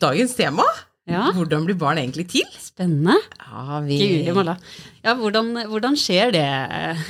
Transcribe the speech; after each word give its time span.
Dagens 0.00 0.34
tema 0.36 0.64
Ja, 1.06 1.28
hvordan 1.32 1.64
blir 1.68 1.76
barn 1.78 1.98
egentlig 1.98 2.26
til? 2.32 2.46
spennende. 2.58 3.14
Ja, 3.38 3.80
vi 3.80 3.98
Guri. 4.26 4.56
Ja, 5.04 5.14
hvordan, 5.14 5.52
hvordan 5.70 5.94
skjer 5.96 6.32
det, 6.34 6.46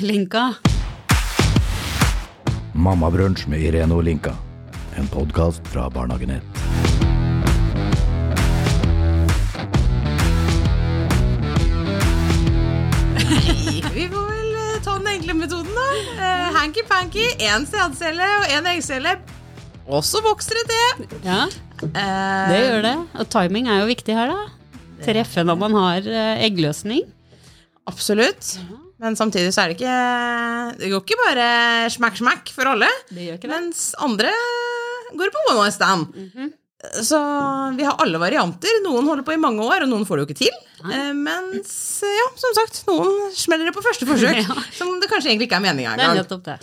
Linka? 0.04 0.50
Mammabrunsj 2.77 3.46
med 3.49 3.64
Irene 3.64 3.96
og 3.96 4.04
Linka. 4.04 4.35
En 5.01 5.09
podkast 5.09 5.64
fra 5.72 5.88
Barnehagenett. 5.91 6.45
Vi 13.95 14.09
får 14.12 14.27
vel 14.29 14.80
ta 14.84 14.95
den 14.98 15.09
enkle 15.14 15.34
metoden, 15.34 15.73
da. 15.77 15.87
Eh, 16.27 16.48
Hanky-panky, 16.57 17.27
én 17.48 17.64
sædcelle 17.68 18.27
og 18.41 18.50
én 18.53 18.68
eggcelle. 18.75 19.16
Og 19.87 20.03
så 20.07 20.21
vokser 20.25 20.59
det 20.62 20.66
til. 20.73 21.07
Ja, 21.29 21.46
Eh, 21.77 22.48
det 22.48 22.59
gjør 22.62 22.82
det. 22.87 22.95
Og 23.21 23.27
timing 23.29 23.66
er 23.69 23.82
jo 23.82 23.89
viktig 23.91 24.14
her, 24.16 24.30
da. 24.32 24.46
Treffe 25.05 25.43
når 25.45 25.59
man 25.60 25.74
har 25.77 26.06
eh, 26.09 26.38
eggløsning. 26.47 27.02
Absolutt. 27.87 28.55
Men 28.96 29.12
samtidig 29.19 29.51
så 29.52 29.60
er 29.66 29.69
det 29.69 29.77
ikke 29.77 29.96
Det 30.80 30.88
går 30.88 31.02
ikke 31.05 31.19
bare 31.20 31.48
smakk-smakk 31.93 32.48
for 32.57 32.70
alle. 32.73 32.88
Det 33.12 33.27
gjør 33.27 33.37
ikke 33.37 33.51
det. 33.51 33.59
Mens 33.60 33.83
andre 34.01 34.33
går 35.20 35.34
på 35.34 35.43
one 35.51 35.59
night 35.60 35.77
stand. 35.77 36.09
Så 37.04 37.18
vi 37.76 37.84
har 37.86 37.96
alle 38.02 38.18
varianter. 38.22 38.80
Noen 38.84 39.06
holder 39.08 39.24
på 39.26 39.34
i 39.34 39.40
mange 39.40 39.64
år, 39.64 39.84
og 39.86 39.90
noen 39.92 40.06
får 40.08 40.16
det 40.20 40.24
jo 40.24 40.28
ikke 40.30 40.40
til. 40.45 40.56
Eh, 40.92 41.12
Mens, 41.16 41.74
ja, 42.04 42.26
som 42.38 42.56
sagt, 42.59 42.82
noen 42.88 43.30
smeller 43.36 43.68
det 43.70 43.74
på 43.76 43.84
første 43.84 44.09
forsøk. 44.09 44.40
Ja. 44.46 44.59
Som 44.76 44.96
det 45.00 45.09
kanskje 45.10 45.32
egentlig 45.32 45.48
ikke 45.50 45.60
er 45.60 45.66
meninga 45.68 45.95
er 45.96 46.04
engang. 46.10 46.42
det. 46.50 46.59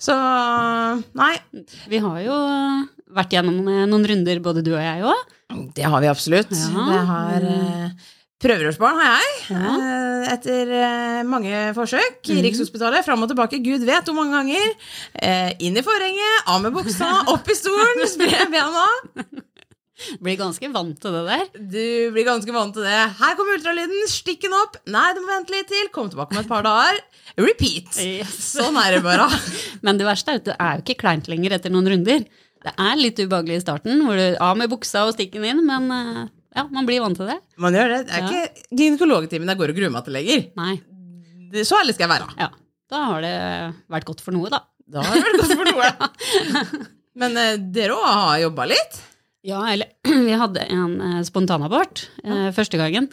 Så 0.00 0.14
nei, 1.14 1.34
Vi 1.92 1.98
har 2.02 2.22
jo 2.24 2.36
eh, 2.36 2.86
vært 3.20 3.34
gjennom 3.36 3.60
eh, 3.68 3.84
noen 3.90 4.06
runder, 4.12 4.40
både 4.44 4.64
du 4.64 4.72
og 4.76 4.80
jeg 4.82 5.04
òg. 5.04 5.36
det 5.76 5.84
har 5.92 6.00
vi 6.00 6.08
absolutt. 6.10 6.50
Ja. 6.56 6.86
Det 6.92 7.04
har 7.12 7.50
eh, 7.56 8.08
Prøverørsbarn 8.40 8.96
har 8.96 9.18
jeg, 9.20 9.32
Ja. 9.52 9.72
eh, 9.76 10.28
etter 10.32 10.70
eh, 10.72 11.18
mange 11.28 11.58
forsøk. 11.76 12.22
Mhm. 12.24 12.38
I 12.38 12.44
Rikshospitalet, 12.46 13.04
fram 13.04 13.20
og 13.26 13.28
tilbake, 13.28 13.58
gud 13.60 13.84
vet 13.84 14.08
hvor 14.08 14.16
mange 14.16 14.32
ganger. 14.38 14.70
Eh, 15.20 15.50
inn 15.60 15.76
i 15.76 15.82
forhenget, 15.84 16.46
av 16.48 16.62
med 16.64 16.72
buksa, 16.72 17.10
opp 17.34 17.50
i 17.52 17.58
stolen, 17.58 18.00
spre 18.08 18.46
bena. 18.48 18.86
Blir 20.24 20.36
ganske 20.40 20.70
vant 20.72 20.98
til 21.02 21.12
det 21.16 21.22
der. 21.28 21.44
Du 21.72 21.80
blir 22.14 22.26
ganske 22.28 22.52
vant 22.54 22.74
til 22.76 22.86
det. 22.86 22.98
Her 23.20 23.34
kommer 23.38 23.58
ultralyden, 23.58 24.02
stikk 24.10 24.42
den 24.46 24.56
opp. 24.56 24.76
Nei, 24.90 25.06
du 25.16 25.20
må 25.24 25.30
vente 25.32 25.54
litt 25.54 25.68
til. 25.70 25.88
Kom 25.94 26.10
tilbake 26.12 26.34
om 26.36 26.42
et 26.42 26.48
par 26.50 26.64
dager. 26.66 27.00
Repeat. 27.40 27.94
Yes. 28.02 28.36
Sånn 28.56 28.76
er 28.80 28.96
det 28.96 29.02
bare. 29.06 29.28
Men 29.86 30.00
det 30.00 30.06
verste 30.08 30.34
er 30.34 30.40
at 30.42 30.48
det 30.50 30.56
er 30.58 30.78
jo 30.80 30.84
ikke 30.86 30.98
kleint 31.04 31.28
lenger 31.30 31.56
etter 31.58 31.72
noen 31.74 31.88
runder. 31.92 32.24
Det 32.60 32.74
er 32.76 32.98
litt 33.00 33.16
ubehagelig 33.22 33.60
i 33.60 33.64
starten, 33.64 34.02
hvor 34.04 34.18
du 34.20 34.26
av 34.44 34.56
med 34.60 34.68
buksa 34.72 35.06
og 35.08 35.14
stikker 35.16 35.40
den 35.40 35.54
inn, 35.54 35.62
men 35.64 35.86
eh, 35.96 36.24
ja, 36.58 36.66
man 36.68 36.84
blir 36.84 37.00
vant 37.00 37.16
til 37.16 37.30
det. 37.30 37.38
Man 37.56 37.72
gjør 37.72 37.94
det. 37.94 38.00
Det 38.10 38.18
er 38.18 38.20
Ja. 38.20 38.26
ikke 38.28 38.76
gynekologtimen 38.82 39.48
jeg 39.48 39.60
går 39.62 39.72
og 39.72 39.78
gruer 39.80 39.94
meg 39.94 40.04
til 40.04 40.16
lenger. 40.18 40.42
Nei. 40.60 40.74
Det- 41.54 41.64
Så 41.64 41.78
ærlig 41.80 41.94
skal 41.96 42.04
jeg 42.08 42.12
være. 42.20 42.34
Ja. 42.36 42.50
Da 42.92 43.00
har 43.06 43.24
det 43.24 43.32
vært 43.88 44.04
godt 44.10 44.20
for 44.20 44.36
noe, 44.36 44.50
da. 44.52 44.60
Da 44.90 45.00
har 45.06 45.14
det 45.16 45.24
vært 45.24 45.40
godt 45.40 45.56
for 45.56 45.72
noe. 45.72 46.84
Men 47.20 47.36
eh, 47.40 47.56
dere 47.74 47.96
òg 47.96 48.04
har 48.10 48.38
jobba 48.44 48.66
litt? 48.74 49.00
Ja, 49.46 49.60
eller 49.72 49.86
vi 50.28 50.32
hadde 50.36 50.60
en 50.68 50.96
eh, 51.00 51.20
spontanabort 51.24 52.02
eh, 52.24 52.50
første 52.52 52.76
gangen. 52.80 53.06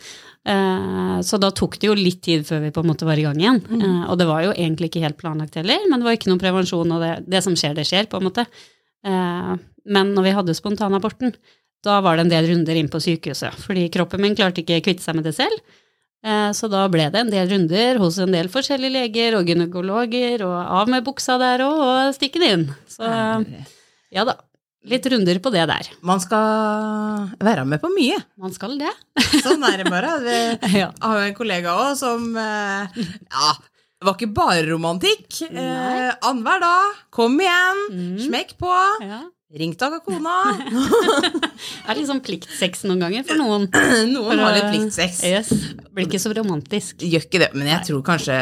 Eh, 0.48 1.20
så 1.24 1.40
da 1.40 1.52
tok 1.56 1.78
det 1.80 1.88
jo 1.88 1.96
litt 1.96 2.20
tid 2.26 2.44
før 2.48 2.66
vi 2.66 2.72
på 2.76 2.84
en 2.84 2.90
måte 2.92 3.08
var 3.08 3.20
i 3.20 3.24
gang 3.24 3.40
igjen. 3.40 3.62
Eh, 3.78 4.02
og 4.12 4.18
det 4.20 4.28
var 4.28 4.44
jo 4.44 4.52
egentlig 4.56 4.90
ikke 4.92 5.06
helt 5.06 5.20
planlagt 5.22 5.56
heller, 5.60 5.86
men 5.88 6.02
det 6.04 6.08
var 6.10 6.18
ikke 6.20 6.32
noen 6.32 6.42
prevensjon, 6.44 6.92
og 6.98 7.04
det, 7.06 7.14
det 7.32 7.44
som 7.46 7.56
skjer, 7.56 7.78
det 7.80 7.88
skjer, 7.88 8.10
på 8.12 8.20
en 8.20 8.28
måte. 8.28 8.44
Eh, 9.08 9.54
men 9.88 10.12
når 10.18 10.26
vi 10.28 10.36
hadde 10.36 10.58
spontanaborten, 10.58 11.32
da 11.86 12.02
var 12.04 12.18
det 12.20 12.26
en 12.26 12.34
del 12.34 12.48
runder 12.50 12.76
inn 12.76 12.90
på 12.92 13.00
sykehuset, 13.00 13.56
fordi 13.64 13.86
kroppen 13.94 14.20
min 14.24 14.36
klarte 14.36 14.64
ikke 14.66 14.82
å 14.82 14.84
kvitte 14.90 15.06
seg 15.06 15.16
med 15.16 15.30
det 15.30 15.36
selv. 15.38 15.62
Eh, 16.28 16.50
Så 16.58 16.68
da 16.68 16.82
ble 16.92 17.06
det 17.14 17.22
en 17.24 17.32
del 17.32 17.48
runder 17.54 18.02
hos 18.04 18.18
en 18.20 18.34
del 18.36 18.50
forskjellige 18.52 18.98
leger 18.98 19.38
og 19.40 19.48
gynekologer, 19.48 20.44
og 20.44 20.58
av 20.82 20.92
med 20.92 21.06
buksa 21.08 21.38
der 21.40 21.64
òg, 21.64 21.80
og 21.88 22.16
stikke 22.18 22.42
den 22.44 22.66
inn. 22.66 22.68
Så 22.92 23.08
ja 24.12 24.24
da, 24.28 24.34
litt 24.88 25.06
runder 25.12 25.40
på 25.44 25.52
det 25.54 25.64
der. 25.70 25.88
Man 26.06 26.20
skal 26.24 27.32
være 27.44 27.66
med 27.66 27.82
på 27.82 27.90
mye. 27.96 28.20
Man 28.40 28.54
skal 28.56 28.78
det. 28.80 28.92
Sånn 29.46 29.64
er 29.68 29.82
det 29.84 29.90
bare. 29.92 30.18
Vi 30.24 30.38
Ja. 30.82 30.92
har 31.02 31.18
jo 31.22 31.26
en 31.32 31.38
kollega 31.38 31.74
òg 31.88 31.96
som 32.00 32.30
eh, 32.38 33.00
Ja, 33.32 33.56
det 33.98 34.06
var 34.06 34.14
ikke 34.20 34.30
bare 34.38 34.62
romantikk. 34.70 35.42
Eh, 35.50 36.12
Annenhver 36.22 36.62
dag. 36.62 37.02
Kom 37.10 37.40
igjen. 37.42 37.82
Mm. 37.92 38.14
Smekk 38.28 38.56
på. 38.62 38.76
ja. 39.08 39.24
Ring 39.58 39.72
av 39.80 39.94
kona. 40.04 40.34
Det 40.68 41.88
er 41.88 41.96
litt 41.96 42.10
sånn 42.10 42.20
pliktsex 42.20 42.82
noen 42.84 43.00
ganger 43.06 43.24
for 43.24 43.40
noen. 43.40 43.70
Noen 44.12 44.42
har 44.44 44.58
litt 44.58 44.68
pliktsex. 44.74 45.22
Yes. 45.24 45.52
Blir 45.96 46.04
ikke 46.10 46.20
så 46.20 46.34
romantisk. 46.36 47.00
Gjør 47.00 47.24
ikke 47.30 47.40
det, 47.46 47.48
men 47.56 47.70
jeg 47.72 47.86
tror 47.88 48.04
kanskje 48.06 48.36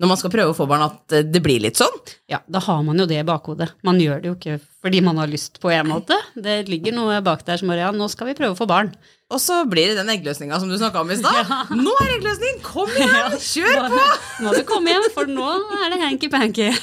når 0.00 0.10
man 0.12 0.18
skal 0.20 0.32
prøve 0.32 0.52
å 0.52 0.56
få 0.56 0.66
barn, 0.70 0.84
at 0.86 1.16
eh, 1.16 1.24
det 1.26 1.42
blir 1.44 1.62
litt 1.64 1.80
sånn. 1.80 1.96
Ja, 2.30 2.40
da 2.46 2.62
har 2.64 2.84
man 2.86 3.00
jo 3.00 3.06
det 3.10 3.18
i 3.20 3.26
bakhodet. 3.26 3.72
Man 3.86 4.00
gjør 4.02 4.22
det 4.22 4.30
jo 4.30 4.36
ikke 4.38 4.60
fordi 4.82 5.02
man 5.04 5.20
har 5.20 5.30
lyst 5.30 5.60
på 5.62 5.70
en 5.70 5.90
måte. 5.92 6.16
Det 6.34 6.62
ligger 6.70 6.94
noe 6.96 7.20
bak 7.22 7.44
der 7.46 7.60
som 7.60 7.70
bare 7.70 7.84
ja, 7.84 7.90
nå 7.94 8.08
skal 8.10 8.30
vi 8.30 8.36
prøve 8.38 8.56
å 8.56 8.58
få 8.58 8.66
barn. 8.70 8.90
Og 9.32 9.40
så 9.40 9.62
blir 9.68 9.92
det 9.92 10.00
den 10.00 10.10
eggløsninga 10.12 10.58
som 10.60 10.68
du 10.68 10.76
snakka 10.76 11.00
om 11.04 11.12
i 11.14 11.16
stad. 11.16 11.48
Nå 11.86 11.92
er 12.04 12.10
eggløsning! 12.18 12.58
Kom 12.66 12.90
igjen! 12.92 13.38
Kjør 13.40 13.86
på! 13.88 14.02
Nå 14.42 14.50
Må 14.50 14.52
du 14.58 14.64
komme 14.68 14.92
hjem, 14.92 15.06
for 15.14 15.30
nå 15.30 15.46
er 15.78 15.94
det 15.94 16.00
hanky-panky. 16.02 16.68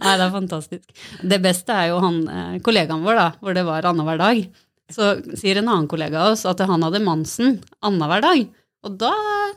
Nei, 0.00 0.16
det 0.16 0.24
er 0.24 0.32
fantastisk. 0.32 0.84
Det 1.22 1.38
beste 1.44 1.76
er 1.76 1.92
jo 1.92 2.00
han 2.02 2.20
eh, 2.26 2.56
kollegaen 2.64 3.04
vår, 3.04 3.20
da, 3.20 3.28
hvor 3.44 3.56
det 3.56 3.64
var 3.68 3.86
annenhver 3.86 4.18
dag. 4.20 4.42
Så 4.92 5.14
sier 5.38 5.60
en 5.60 5.70
annen 5.70 5.88
kollega 5.90 6.24
av 6.24 6.34
oss 6.34 6.44
at 6.48 6.60
han 6.66 6.84
hadde 6.84 7.04
Mansen 7.04 7.58
annenhver 7.84 8.24
dag. 8.24 8.44
Og 8.84 8.98
da 9.00 9.12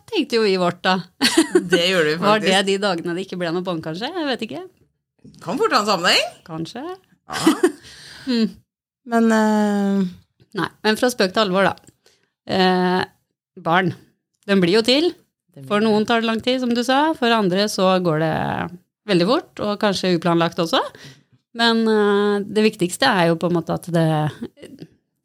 tenkte 0.07 0.39
jo 0.39 0.45
vi 0.45 0.55
vårt, 0.59 0.79
da. 0.85 1.01
Det 1.73 1.83
gjorde 1.89 2.13
vi 2.13 2.15
faktisk. 2.15 2.27
Var 2.27 2.45
det 2.45 2.61
de 2.69 2.77
dagene 2.83 3.15
det 3.17 3.25
ikke 3.27 3.39
ble 3.41 3.51
noe 3.51 3.65
bånd, 3.65 3.83
kanskje? 3.83 4.09
Jeg 4.13 4.29
vet 4.29 4.45
ikke. 4.47 4.63
Kan 5.43 5.59
fort 5.59 5.75
ha 5.75 5.81
en 5.83 5.89
sammenheng. 5.89 6.31
Kanskje. 6.47 6.83
Ja. 7.27 7.57
Men 9.11 9.31
uh... 9.31 10.07
Nei, 10.57 10.67
men 10.81 10.97
fra 10.97 11.09
spøk 11.11 11.35
til 11.35 11.43
alvor, 11.43 11.67
da. 11.67 12.11
Eh, 12.49 13.03
barn. 13.61 13.91
Den 14.49 14.63
blir 14.63 14.79
jo 14.79 14.81
til. 14.87 15.11
For 15.67 15.83
noen 15.83 16.05
tar 16.07 16.23
det 16.23 16.29
lang 16.29 16.41
tid, 16.41 16.57
som 16.63 16.71
du 16.73 16.81
sa. 16.85 17.11
For 17.17 17.33
andre 17.33 17.67
så 17.69 17.91
går 18.03 18.23
det 18.23 18.33
veldig 19.09 19.27
fort, 19.29 19.61
og 19.63 19.77
kanskje 19.81 20.15
uplanlagt 20.15 20.59
også. 20.63 20.81
Men 21.57 21.83
uh, 21.85 22.39
det 22.41 22.65
viktigste 22.65 23.09
er 23.09 23.31
jo 23.31 23.39
på 23.41 23.51
en 23.51 23.57
måte 23.57 23.77
at 23.77 23.87
det, 23.93 24.07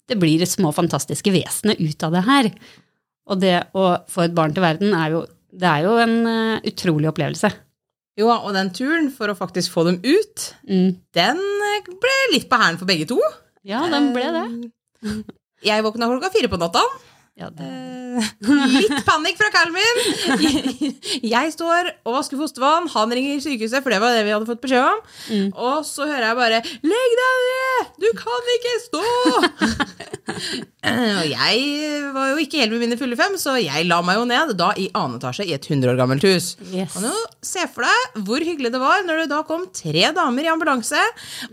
det 0.09 0.19
blir 0.21 0.45
små, 0.49 0.73
fantastiske 0.77 1.33
vesener 1.35 1.81
ut 1.81 2.07
av 2.07 2.15
det 2.17 2.25
her. 2.29 2.51
Og 3.31 3.39
det 3.41 3.57
å 3.79 3.85
få 4.11 4.25
et 4.27 4.35
barn 4.35 4.55
til 4.57 4.65
verden 4.65 4.95
er 4.99 5.13
jo, 5.15 5.21
det 5.53 5.69
er 5.69 5.85
jo 5.87 5.93
en 6.03 6.15
uh, 6.27 6.61
utrolig 6.67 7.11
opplevelse. 7.13 7.51
Jo, 8.19 8.27
og 8.33 8.51
den 8.57 8.69
turen 8.77 9.07
for 9.15 9.31
å 9.33 9.37
faktisk 9.39 9.73
få 9.73 9.85
dem 9.89 10.01
ut, 10.05 10.49
Mm. 10.69 10.97
den 11.17 11.39
eh, 11.69 11.87
ble 12.03 12.17
litt 12.35 12.49
på 12.51 12.59
hælen 12.61 12.77
for 12.81 12.85
begge 12.91 13.07
to. 13.09 13.17
Ja, 13.65 13.85
den 13.89 14.11
ble 14.13 14.27
det. 14.35 14.45
Eh, 15.07 15.23
Jeg 15.65 15.85
våkna 15.87 16.09
klokka 16.11 16.33
fire 16.35 16.51
på 16.53 16.59
natta. 16.61 16.83
Ja, 17.39 17.49
det. 17.49 17.65
Litt 18.77 18.99
panikk 19.07 19.39
fra 19.41 19.51
kallen 19.55 19.77
min. 19.77 19.97
Jeg 21.35 21.55
står 21.55 21.93
og 22.05 22.17
vasker 22.19 22.41
fostervann, 22.41 22.91
han 22.93 23.15
ringer 23.15 23.43
sykehuset, 23.45 23.83
for 23.85 23.95
det 23.95 24.01
var 24.03 24.17
det 24.17 24.25
vi 24.27 24.35
hadde 24.35 24.49
fått 24.49 24.63
beskjed 24.65 24.85
om. 24.85 25.03
Mm. 25.31 25.49
Og 25.53 25.87
så 25.89 26.09
hører 26.09 26.29
jeg 26.29 26.39
bare 26.39 26.63
'Legg 26.63 27.17
deg 27.23 27.45
ned! 27.49 27.93
Du 28.03 28.09
kan 28.19 28.53
ikke 28.57 28.77
stå!' 28.89 29.13
Og 30.83 31.27
jeg 31.31 32.13
var 32.15 32.31
jo 32.33 32.41
ikke 32.43 32.63
helt 32.63 32.73
med 32.75 32.83
mine 32.83 32.97
fulle 32.99 33.17
fem, 33.19 33.35
så 33.39 33.55
jeg 33.61 33.87
la 33.87 34.01
meg 34.05 34.19
jo 34.19 34.25
ned, 34.29 34.53
da 34.59 34.73
i 34.79 34.89
annen 34.99 35.19
etasje 35.21 35.47
i 35.47 35.55
et 35.55 35.67
100 35.69 35.93
år 35.93 35.99
gammelt 35.99 36.25
hus. 36.27 36.57
Yes. 36.73 36.97
Og 36.99 37.05
nå, 37.07 37.13
se 37.45 37.65
for 37.71 37.87
deg 37.87 38.23
hvor 38.27 38.43
hyggelig 38.43 38.73
det 38.75 38.81
var 38.83 39.05
når 39.07 39.23
det 39.23 39.29
da 39.31 39.43
kom 39.47 39.69
tre 39.75 40.09
damer 40.15 40.47
i 40.47 40.51
ambulanse 40.51 41.01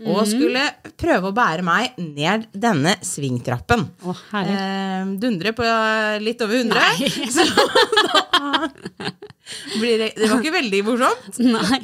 og 0.02 0.22
skulle 0.28 0.64
prøve 0.98 1.30
å 1.30 1.36
bære 1.36 1.64
meg 1.66 1.98
ned 2.00 2.48
denne 2.50 2.96
svingtrappen. 3.06 3.86
Å. 4.02 4.16
Eh, 4.42 5.12
dundre 5.22 5.54
på 5.56 5.66
litt 6.24 6.42
over 6.42 6.49
100. 6.54 6.74
Nei. 6.76 7.08
Så 7.34 7.46
da 9.70 9.80
blir 9.80 9.98
det 9.98 10.08
Det 10.14 10.28
var 10.30 10.40
ikke 10.40 10.52
veldig 10.54 10.80
morsomt. 10.86 11.38
Nei. 11.56 11.78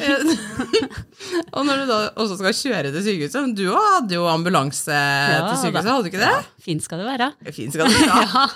og 1.56 1.66
når 1.66 1.82
du 1.82 1.84
da 1.90 1.98
også 2.14 2.38
skal 2.40 2.54
kjøre 2.54 2.92
til 2.94 3.04
sykehuset 3.06 3.56
Du 3.58 3.64
også 3.72 3.84
hadde 3.96 4.18
jo 4.18 4.28
ambulanse 4.30 4.94
Ja, 4.94 5.42
til 5.48 5.58
sykehuset, 5.64 5.90
hadde 5.90 6.06
du 6.06 6.10
ikke 6.12 6.22
det? 6.22 6.34
Fint 6.66 6.86
skal 6.86 7.02
det 7.02 7.08
være. 7.08 7.30
Fint 7.56 7.76
skal 7.76 7.90
det 7.90 8.02
være. 8.06 8.46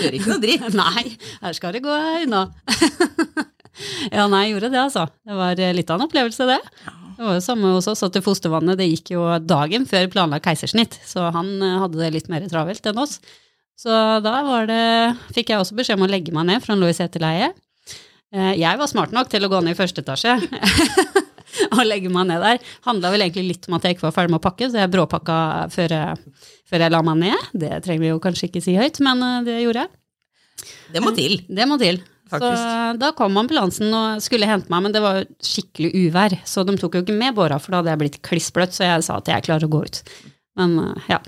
Kjører 0.00 0.18
ikke 0.18 0.32
noe 0.32 0.40
dritt. 0.44 0.70
Nei, 0.76 1.04
her 1.42 1.56
skal 1.56 1.76
det 1.76 1.84
gå 1.84 1.98
unna. 2.24 2.46
ja, 4.10 4.24
nei, 4.24 4.46
jeg 4.46 4.54
gjorde 4.54 4.72
det, 4.72 4.80
altså. 4.80 5.04
Det 5.26 5.36
var 5.36 5.60
eh, 5.60 5.74
litt 5.76 5.92
av 5.92 6.00
en 6.00 6.06
opplevelse, 6.08 6.48
det. 6.48 6.58
Det 7.20 7.26
var 7.26 7.36
jo 7.36 7.44
samme 7.44 7.74
hos 7.74 7.88
oss, 7.92 8.00
at 8.06 8.16
fostervannet 8.24 8.80
det 8.80 8.88
gikk 8.88 9.12
jo 9.12 9.26
dagen 9.44 9.84
før 9.88 10.08
planlagt 10.12 10.46
keisersnitt, 10.46 10.96
så 11.04 11.28
han 11.34 11.52
eh, 11.60 11.76
hadde 11.82 12.00
det 12.00 12.12
litt 12.16 12.30
mer 12.32 12.46
travelt 12.48 12.88
enn 12.88 13.02
oss. 13.02 13.18
Så 13.80 13.96
da 14.20 14.34
var 14.44 14.68
det, 14.68 14.82
fikk 15.32 15.54
jeg 15.54 15.62
også 15.62 15.76
beskjed 15.78 15.96
om 15.96 16.04
å 16.04 16.10
legge 16.10 16.34
meg 16.36 16.50
ned, 16.50 16.60
for 16.60 16.74
han 16.74 16.82
lå 16.82 16.90
i 16.90 16.96
seteleie. 16.96 17.50
Eh, 18.34 18.52
Jeg 18.60 18.76
var 18.78 18.90
smart 18.90 19.14
nok 19.16 19.30
til 19.32 19.46
å 19.46 19.48
gå 19.50 19.62
ned 19.64 19.72
i 19.72 19.78
første 19.78 20.04
etasje. 20.04 20.34
og 21.74 21.80
legge 21.86 22.12
meg 22.12 22.28
ned 22.28 22.44
der. 22.44 22.60
Handla 22.86 23.10
vel 23.14 23.24
egentlig 23.24 23.46
litt 23.54 23.68
om 23.70 23.78
at 23.78 23.86
jeg 23.86 23.96
ikke 23.96 24.06
var 24.08 24.16
ferdig 24.18 24.34
med 24.34 24.42
å 24.42 24.44
pakke, 24.44 24.68
så 24.70 24.82
jeg 24.82 24.92
bråpakka 24.92 25.38
før 25.72 25.94
jeg, 25.96 26.36
før 26.68 26.84
jeg 26.84 26.94
la 26.94 27.00
meg 27.08 27.22
ned. 27.24 27.48
Det 27.64 27.72
trenger 27.86 28.04
vi 28.04 28.12
jo 28.12 28.20
kanskje 28.22 28.50
ikke 28.50 28.62
si 28.64 28.76
høyt, 28.76 29.00
men 29.06 29.24
eh, 29.26 29.38
det 29.48 29.58
gjorde 29.64 29.86
jeg. 29.86 29.94
Det 30.92 31.00
må 31.00 31.14
til. 31.16 31.38
Det 31.48 31.66
må 31.70 31.78
til. 31.80 32.02
Faktisk. 32.30 32.60
Så 32.62 32.98
da 33.00 33.08
kom 33.18 33.38
ambulansen 33.40 33.88
og 33.96 34.20
skulle 34.22 34.46
hente 34.46 34.70
meg, 34.70 34.84
men 34.84 34.92
det 34.94 35.00
var 35.02 35.16
jo 35.18 35.24
skikkelig 35.42 35.90
uvær, 36.04 36.36
så 36.46 36.62
de 36.68 36.76
tok 36.78 37.00
jo 37.00 37.02
ikke 37.02 37.16
med 37.16 37.34
båra, 37.34 37.56
for 37.58 37.74
da 37.74 37.80
hadde 37.80 37.90
jeg 37.96 38.02
blitt 38.04 38.20
klissbløtt, 38.28 38.76
så 38.76 38.86
jeg 38.86 39.06
sa 39.08 39.16
at 39.18 39.32
jeg 39.32 39.48
klarer 39.48 39.66
å 39.66 39.72
gå 39.72 39.80
ut. 39.88 40.02
Men 40.60 40.76
eh, 40.84 41.08
ja. 41.16 41.18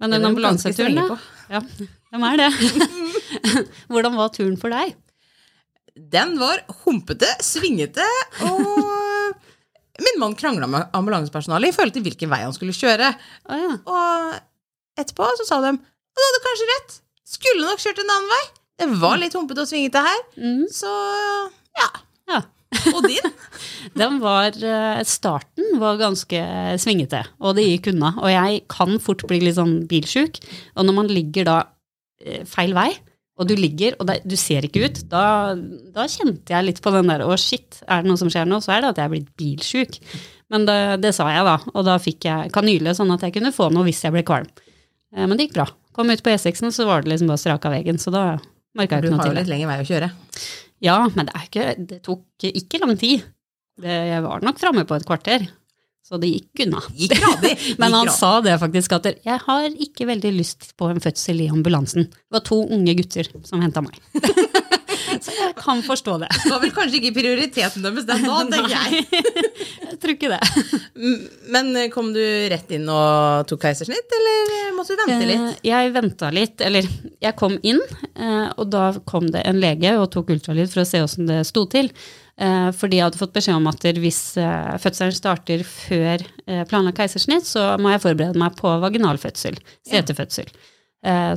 Men 0.00 0.12
den 0.12 0.26
ambulanseturen, 0.28 0.98
da. 0.98 1.16
Ja, 1.50 1.60
Hvem 2.12 2.24
er 2.28 2.40
det. 2.42 2.48
Hvordan 3.92 4.16
var 4.18 4.32
turen 4.34 4.56
for 4.60 4.72
deg? 4.74 4.94
Den 5.96 6.34
var 6.40 6.60
humpete, 6.84 7.28
svingete, 7.44 8.04
og 8.44 9.32
min 10.04 10.20
mann 10.20 10.36
krangla 10.36 10.68
med 10.68 10.90
ambulansepersonalet 10.96 11.72
i 11.72 11.76
forhold 11.76 11.94
til 11.96 12.04
hvilken 12.04 12.28
vei 12.32 12.42
han 12.44 12.52
skulle 12.56 12.76
kjøre. 12.76 13.08
Å 13.48 13.60
ja. 13.62 13.70
Og 13.88 15.00
etterpå 15.00 15.30
så 15.40 15.48
sa 15.48 15.62
de 15.64 15.72
du 15.76 16.22
hadde 16.24 16.42
kanskje 16.44 16.68
rett, 16.72 16.94
skulle 17.28 17.64
nok 17.66 17.80
kjørt 17.82 17.98
en 18.04 18.12
annen 18.12 18.30
vei. 18.32 18.44
Det 18.80 18.86
var 19.00 19.16
litt 19.20 19.34
humpete 19.36 19.64
og 19.64 19.68
svingete 19.70 20.00
her, 20.04 20.20
Mm, 20.36 20.66
så 20.72 20.92
ja. 21.80 21.88
Og 22.92 23.02
din? 23.06 23.32
Den 24.00 24.18
var, 24.20 24.50
eh, 24.58 25.00
starten 25.06 25.78
var 25.80 25.98
ganske 26.00 26.40
svingete, 26.82 27.22
og 27.40 27.54
det 27.56 27.64
gikk 27.68 27.92
unna. 27.92 28.10
Og 28.20 28.28
jeg 28.32 28.62
kan 28.72 28.96
fort 29.02 29.22
bli 29.30 29.38
litt 29.44 29.56
sånn 29.58 29.84
bilsjuk. 29.88 30.40
Og 30.76 30.88
når 30.88 30.96
man 30.96 31.10
ligger 31.12 31.46
da 31.48 31.56
eh, 32.20 32.42
feil 32.48 32.74
vei, 32.76 32.90
og 33.36 33.48
du 33.50 33.52
ligger 33.58 33.98
og 34.00 34.08
det, 34.08 34.22
du 34.24 34.32
ser 34.40 34.64
ikke 34.64 34.86
ut, 34.88 35.02
da, 35.12 35.52
da 35.92 36.06
kjente 36.08 36.54
jeg 36.54 36.64
litt 36.64 36.78
på 36.84 36.92
den 36.94 37.10
der 37.12 37.24
å 37.26 37.34
shit, 37.40 37.82
er 37.84 38.00
det 38.02 38.08
noe 38.10 38.20
som 38.20 38.30
skjer 38.32 38.48
nå, 38.48 38.62
så 38.64 38.72
er 38.74 38.82
det 38.84 38.94
at 38.94 39.00
jeg 39.02 39.10
er 39.10 39.12
blitt 39.12 39.32
bilsjuk. 39.36 39.98
Men 40.52 40.64
det, 40.68 40.78
det 41.04 41.12
sa 41.16 41.26
jeg 41.34 41.44
da, 41.46 41.56
og 41.74 41.84
da 41.88 41.98
fikk 42.00 42.28
jeg 42.28 42.52
kanyle 42.54 42.94
sånn 42.96 43.12
at 43.12 43.24
jeg 43.26 43.34
kunne 43.36 43.52
få 43.54 43.68
noe 43.74 43.84
hvis 43.88 44.00
jeg 44.06 44.14
ble 44.14 44.24
kvalm. 44.26 44.48
Eh, 45.14 45.24
Men 45.26 45.36
det 45.36 45.48
gikk 45.48 45.58
bra. 45.60 45.68
Kom 45.96 46.10
ut 46.12 46.22
på 46.24 46.32
E6-en, 46.34 46.72
så 46.74 46.84
var 46.88 47.04
det 47.04 47.14
liksom 47.14 47.30
bare 47.30 47.40
strak 47.40 47.64
av 47.68 47.76
veien, 47.76 47.98
så 48.00 48.12
da 48.14 48.24
merka 48.76 48.98
jeg 48.98 49.06
ikke 49.06 49.14
noe 49.16 49.22
til. 49.22 49.32
Du 49.32 49.32
har 49.32 49.34
jo 49.34 49.40
litt 49.40 49.52
lengre 49.52 49.70
vei 49.72 49.78
å 49.84 49.88
kjøre. 49.88 50.10
Ja, 50.84 50.98
men 51.14 51.28
det, 51.28 51.44
ikke, 51.46 51.68
det 51.88 52.02
tok 52.04 52.48
ikke 52.50 52.80
lang 52.82 52.96
tid. 53.00 53.24
Det, 53.80 53.94
jeg 54.10 54.24
var 54.24 54.44
nok 54.44 54.60
framme 54.60 54.84
på 54.88 54.96
et 54.96 55.06
kvarter, 55.08 55.46
så 56.06 56.20
det 56.22 56.30
gikk 56.30 56.62
unna. 56.66 56.80
Gikk 56.96 57.16
radig. 57.18 57.54
Men 57.80 57.92
han 57.96 58.06
radig. 58.06 58.14
sa 58.14 58.30
det 58.44 58.54
faktisk, 58.62 58.92
at 58.94 59.08
jeg 59.26 59.40
har 59.42 59.66
ikke 59.66 60.06
veldig 60.06 60.30
lyst 60.36 60.68
på 60.78 60.88
en 60.92 61.02
fødsel 61.02 61.42
i 61.42 61.48
ambulansen. 61.50 62.06
Det 62.06 62.36
var 62.38 62.44
to 62.46 62.60
unge 62.62 62.94
gutter 63.00 63.26
som 63.48 63.64
henta 63.64 63.82
meg. 63.82 63.98
Så 65.26 65.32
jeg 65.34 65.54
kan 65.58 65.80
forstå 65.82 66.12
det. 66.22 66.28
Det 66.44 66.50
var 66.52 66.60
vel 66.62 66.72
kanskje 66.76 67.00
ikke 67.00 67.14
prioriteten 67.16 67.82
deres 67.82 68.06
den 68.06 68.22
nå, 68.28 68.36
tenker 68.52 68.74
jeg. 68.76 69.06
Jeg 69.86 69.96
tror 70.02 70.12
ikke 70.14 70.30
det. 70.30 70.40
Men 71.54 71.72
kom 71.94 72.12
du 72.14 72.20
rett 72.52 72.70
inn 72.76 72.86
og 72.92 73.46
tok 73.50 73.64
keisersnitt, 73.66 74.12
eller 74.18 74.52
måtte 74.76 74.94
du 74.94 75.02
vente 75.02 75.26
litt? 75.30 75.46
Eh, 75.48 75.64
Jeg 75.72 75.94
venta 75.96 76.30
litt, 76.34 76.62
eller 76.62 76.86
jeg 77.24 77.36
kom 77.40 77.56
inn, 77.66 77.80
eh, 78.14 78.46
og 78.54 78.70
da 78.70 78.90
kom 79.08 79.26
det 79.34 79.42
en 79.48 79.58
lege 79.62 79.96
og 79.98 80.10
tok 80.14 80.30
ultralyd 80.36 80.70
for 80.72 80.84
å 80.84 80.88
se 80.88 81.02
åssen 81.02 81.26
det 81.30 81.40
sto 81.48 81.66
til. 81.72 81.90
Eh, 82.36 82.68
Fordi 82.76 82.98
jeg 83.00 83.06
hadde 83.08 83.18
fått 83.22 83.34
beskjed 83.34 83.56
om 83.58 83.66
at 83.72 83.82
hvis 83.96 84.20
fødselen 84.84 85.16
starter 85.16 85.64
før 85.66 86.22
planlagt 86.70 87.00
keisersnitt, 87.00 87.48
så 87.48 87.72
må 87.80 87.94
jeg 87.96 88.04
forberede 88.04 88.38
meg 88.38 88.54
på 88.60 88.76
vaginalfødsel, 88.84 89.58
setefødsel. 89.88 90.50
Eh, 90.52 90.72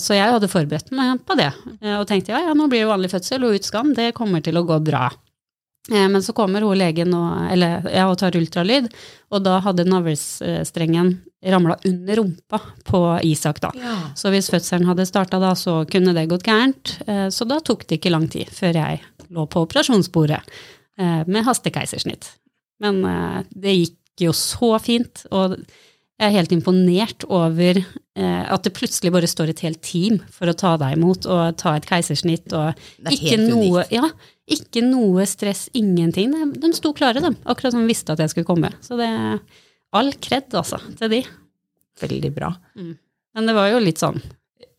Så 0.02 0.16
jeg 0.18 0.32
hadde 0.34 0.48
forberedt 0.50 0.92
meg 0.96 1.20
på 1.28 1.36
det, 1.38 1.52
eh, 1.82 1.96
og 2.00 2.08
tenkte 2.10 2.34
ja, 2.34 2.40
ja, 2.48 2.54
nå 2.58 2.66
blir 2.72 2.86
det 2.86 2.90
vanlig 2.92 3.12
fødsel 3.12 3.44
og 3.46 3.58
utskam, 3.60 3.92
det 3.98 4.12
kommer 4.18 4.42
til 4.46 4.58
å 4.58 4.64
gå 4.66 4.80
bra. 4.82 5.10
Eh, 5.92 6.08
Men 6.10 6.22
så 6.26 6.34
kommer 6.34 6.62
hun 6.66 6.78
legen 6.78 7.14
og, 7.14 7.52
eller, 7.54 7.86
ja, 7.94 8.08
og 8.10 8.18
tar 8.22 8.36
ultralyd, 8.40 8.90
og 9.30 9.44
da 9.46 9.60
hadde 9.66 9.86
navlestrengen 9.90 11.20
ramla 11.46 11.78
under 11.88 12.16
rumpa 12.20 12.60
på 12.84 13.00
Isak 13.24 13.62
da. 13.64 13.70
Ja. 13.80 13.94
Så 14.16 14.32
hvis 14.34 14.50
fødselen 14.52 14.88
hadde 14.90 15.06
starta 15.08 15.40
da, 15.40 15.54
så 15.56 15.86
kunne 15.90 16.12
det 16.18 16.26
gått 16.30 16.44
gærent. 16.44 16.98
Eh, 17.08 17.30
Så 17.30 17.46
da 17.48 17.60
tok 17.64 17.86
det 17.88 18.00
ikke 18.00 18.12
lang 18.12 18.28
tid 18.28 18.50
før 18.52 18.76
jeg 18.76 19.02
lå 19.30 19.46
på 19.48 19.62
operasjonsbordet 19.64 20.42
eh, 21.00 21.22
med 21.28 21.46
hastekeisersnitt. 21.46 22.28
Men 22.84 23.04
eh, 23.06 23.40
det 23.56 23.78
gikk 23.78 23.96
jo 24.26 24.34
så 24.36 24.74
fint, 24.84 25.24
og 25.32 25.56
jeg 26.20 26.28
er 26.28 26.36
helt 26.36 26.52
imponert 26.52 27.24
over 27.32 27.78
eh, 27.80 28.44
at 28.52 28.66
det 28.66 28.74
plutselig 28.76 29.12
bare 29.16 29.28
står 29.30 29.54
et 29.54 29.62
helt 29.64 29.80
team 29.86 30.18
for 30.36 30.52
å 30.52 30.56
ta 30.58 30.74
deg 30.82 30.98
imot 30.98 31.28
og 31.32 31.56
ta 31.62 31.78
et 31.78 31.88
keisersnitt. 31.88 32.52
og 32.52 32.76
Det 33.00 33.16
ikke 33.16 33.38
helt 33.38 33.48
noe, 33.54 33.86
ja, 33.94 34.10
ikke 34.52 34.84
noe 34.84 35.24
stress, 35.30 35.68
ingenting. 35.78 36.36
De, 36.60 36.74
sto 36.76 36.92
klare, 36.98 37.24
de. 37.24 37.32
Akkurat 37.48 37.76
som 37.76 37.86
de 37.86 37.92
visste 37.92 38.12
at 38.12 38.20
jeg 38.24 38.34
skulle 38.34 38.50
komme. 38.50 38.74
Så 38.84 39.00
det 39.00 39.08
er 39.08 39.40
all 39.96 40.12
kred, 40.20 40.52
altså, 40.60 40.82
til 41.00 41.16
de. 41.16 41.22
Veldig 42.04 42.34
bra. 42.36 42.52
Men 42.76 43.48
det 43.48 43.56
var 43.56 43.72
jo 43.72 43.80
litt 43.84 44.04
sånn 44.04 44.20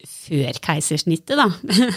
før 0.06 0.56
keisersnittet, 0.64 1.40
da. 1.40 1.48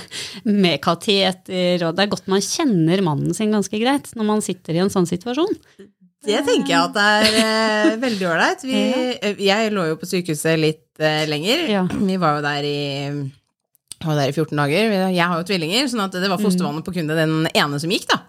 Med 0.64 0.80
kateter, 0.84 1.84
og 1.88 1.98
det 1.98 2.06
er 2.06 2.12
godt 2.12 2.32
man 2.32 2.44
kjenner 2.44 3.04
mannen 3.06 3.36
sin 3.36 3.52
ganske 3.56 3.80
greit 3.80 4.10
når 4.18 4.28
man 4.28 4.44
sitter 4.44 4.76
i 4.76 4.84
en 4.84 4.92
sånn 4.94 5.08
situasjon. 5.10 5.52
Det 6.24 6.40
tenker 6.48 6.72
jeg 6.72 6.80
at 6.80 7.00
er 7.04 7.38
eh, 7.44 7.96
veldig 8.06 8.28
ålreit. 8.32 8.64
Eh, 8.66 9.40
Jeg 9.44 9.72
lå 9.76 9.88
jo 9.92 9.98
på 10.00 10.08
sykehuset 10.10 10.60
litt 10.62 11.04
eh, 11.04 11.24
lenger. 11.30 11.66
Ja. 11.72 11.86
Vi 11.92 12.20
var 12.22 12.38
jo 12.40 12.46
der 12.46 12.68
i 12.68 12.78
var 14.04 14.18
der 14.20 14.32
i 14.32 14.36
14 14.36 14.58
dager. 14.60 14.94
Jeg 15.16 15.28
har 15.32 15.40
jo 15.40 15.48
tvillinger, 15.48 15.88
sånn 15.92 16.04
at 16.04 16.16
det 16.20 16.28
var 16.32 16.42
fostervannet 16.42 16.84
på 16.84 16.92
kun 16.96 17.08
den 17.12 17.36
ene 17.56 17.80
som 17.80 17.92
gikk, 17.92 18.08
da. 18.12 18.23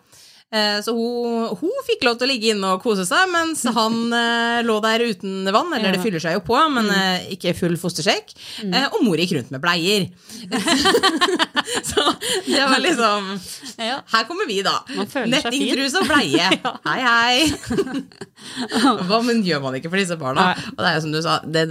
Eh, 0.53 0.81
Så 0.85 0.93
hun, 0.95 1.49
hun 1.59 1.73
fikk 1.87 2.05
lov 2.07 2.19
til 2.21 2.29
å 2.29 2.31
ligge 2.31 2.51
inne 2.53 2.69
og 2.77 2.83
kose 2.85 3.07
seg, 3.09 3.27
mens 3.33 3.65
han 3.79 3.97
eh, 4.15 4.61
lå 4.67 4.77
der 4.85 5.03
uten 5.09 5.49
vann. 5.55 5.73
Eller 5.75 5.89
Ja. 5.91 5.95
det 5.97 6.03
fyller 6.05 6.23
seg 6.23 6.37
jo 6.37 6.43
på, 6.47 6.59
men 6.75 6.91
eh, 6.95 7.31
ikke 7.35 7.55
full 7.59 7.75
fostersjekk. 7.81 8.35
Eh, 8.69 8.87
og 8.93 9.01
mor 9.07 9.19
gikk 9.19 9.33
rundt 9.39 9.51
med 9.55 9.63
bleier. 9.65 10.07
så 11.91 12.05
det 12.47 12.61
var 12.71 12.79
liksom 12.85 13.33
Ja. 13.81 13.99
Her 14.13 14.29
kommer 14.29 14.47
vi, 14.51 14.61
da. 14.67 14.77
Nettingtruse 14.95 16.03
og 16.03 16.07
bleie. 16.13 16.51
Hei, 16.89 17.01
hei. 17.03 17.49
Hva 19.09 19.19
men 19.27 19.43
gjør 19.47 19.63
man 19.65 19.75
ikke 19.81 19.91
for 19.91 19.99
disse 20.01 20.19
barna? 20.21 20.53
Nei. 20.53 20.71
Og 20.77 20.79
det 20.85 20.91
er 20.93 20.97
jo 21.01 21.05
som 21.09 21.15
du 21.17 21.21
sa, 21.25 21.41
det 21.47 21.67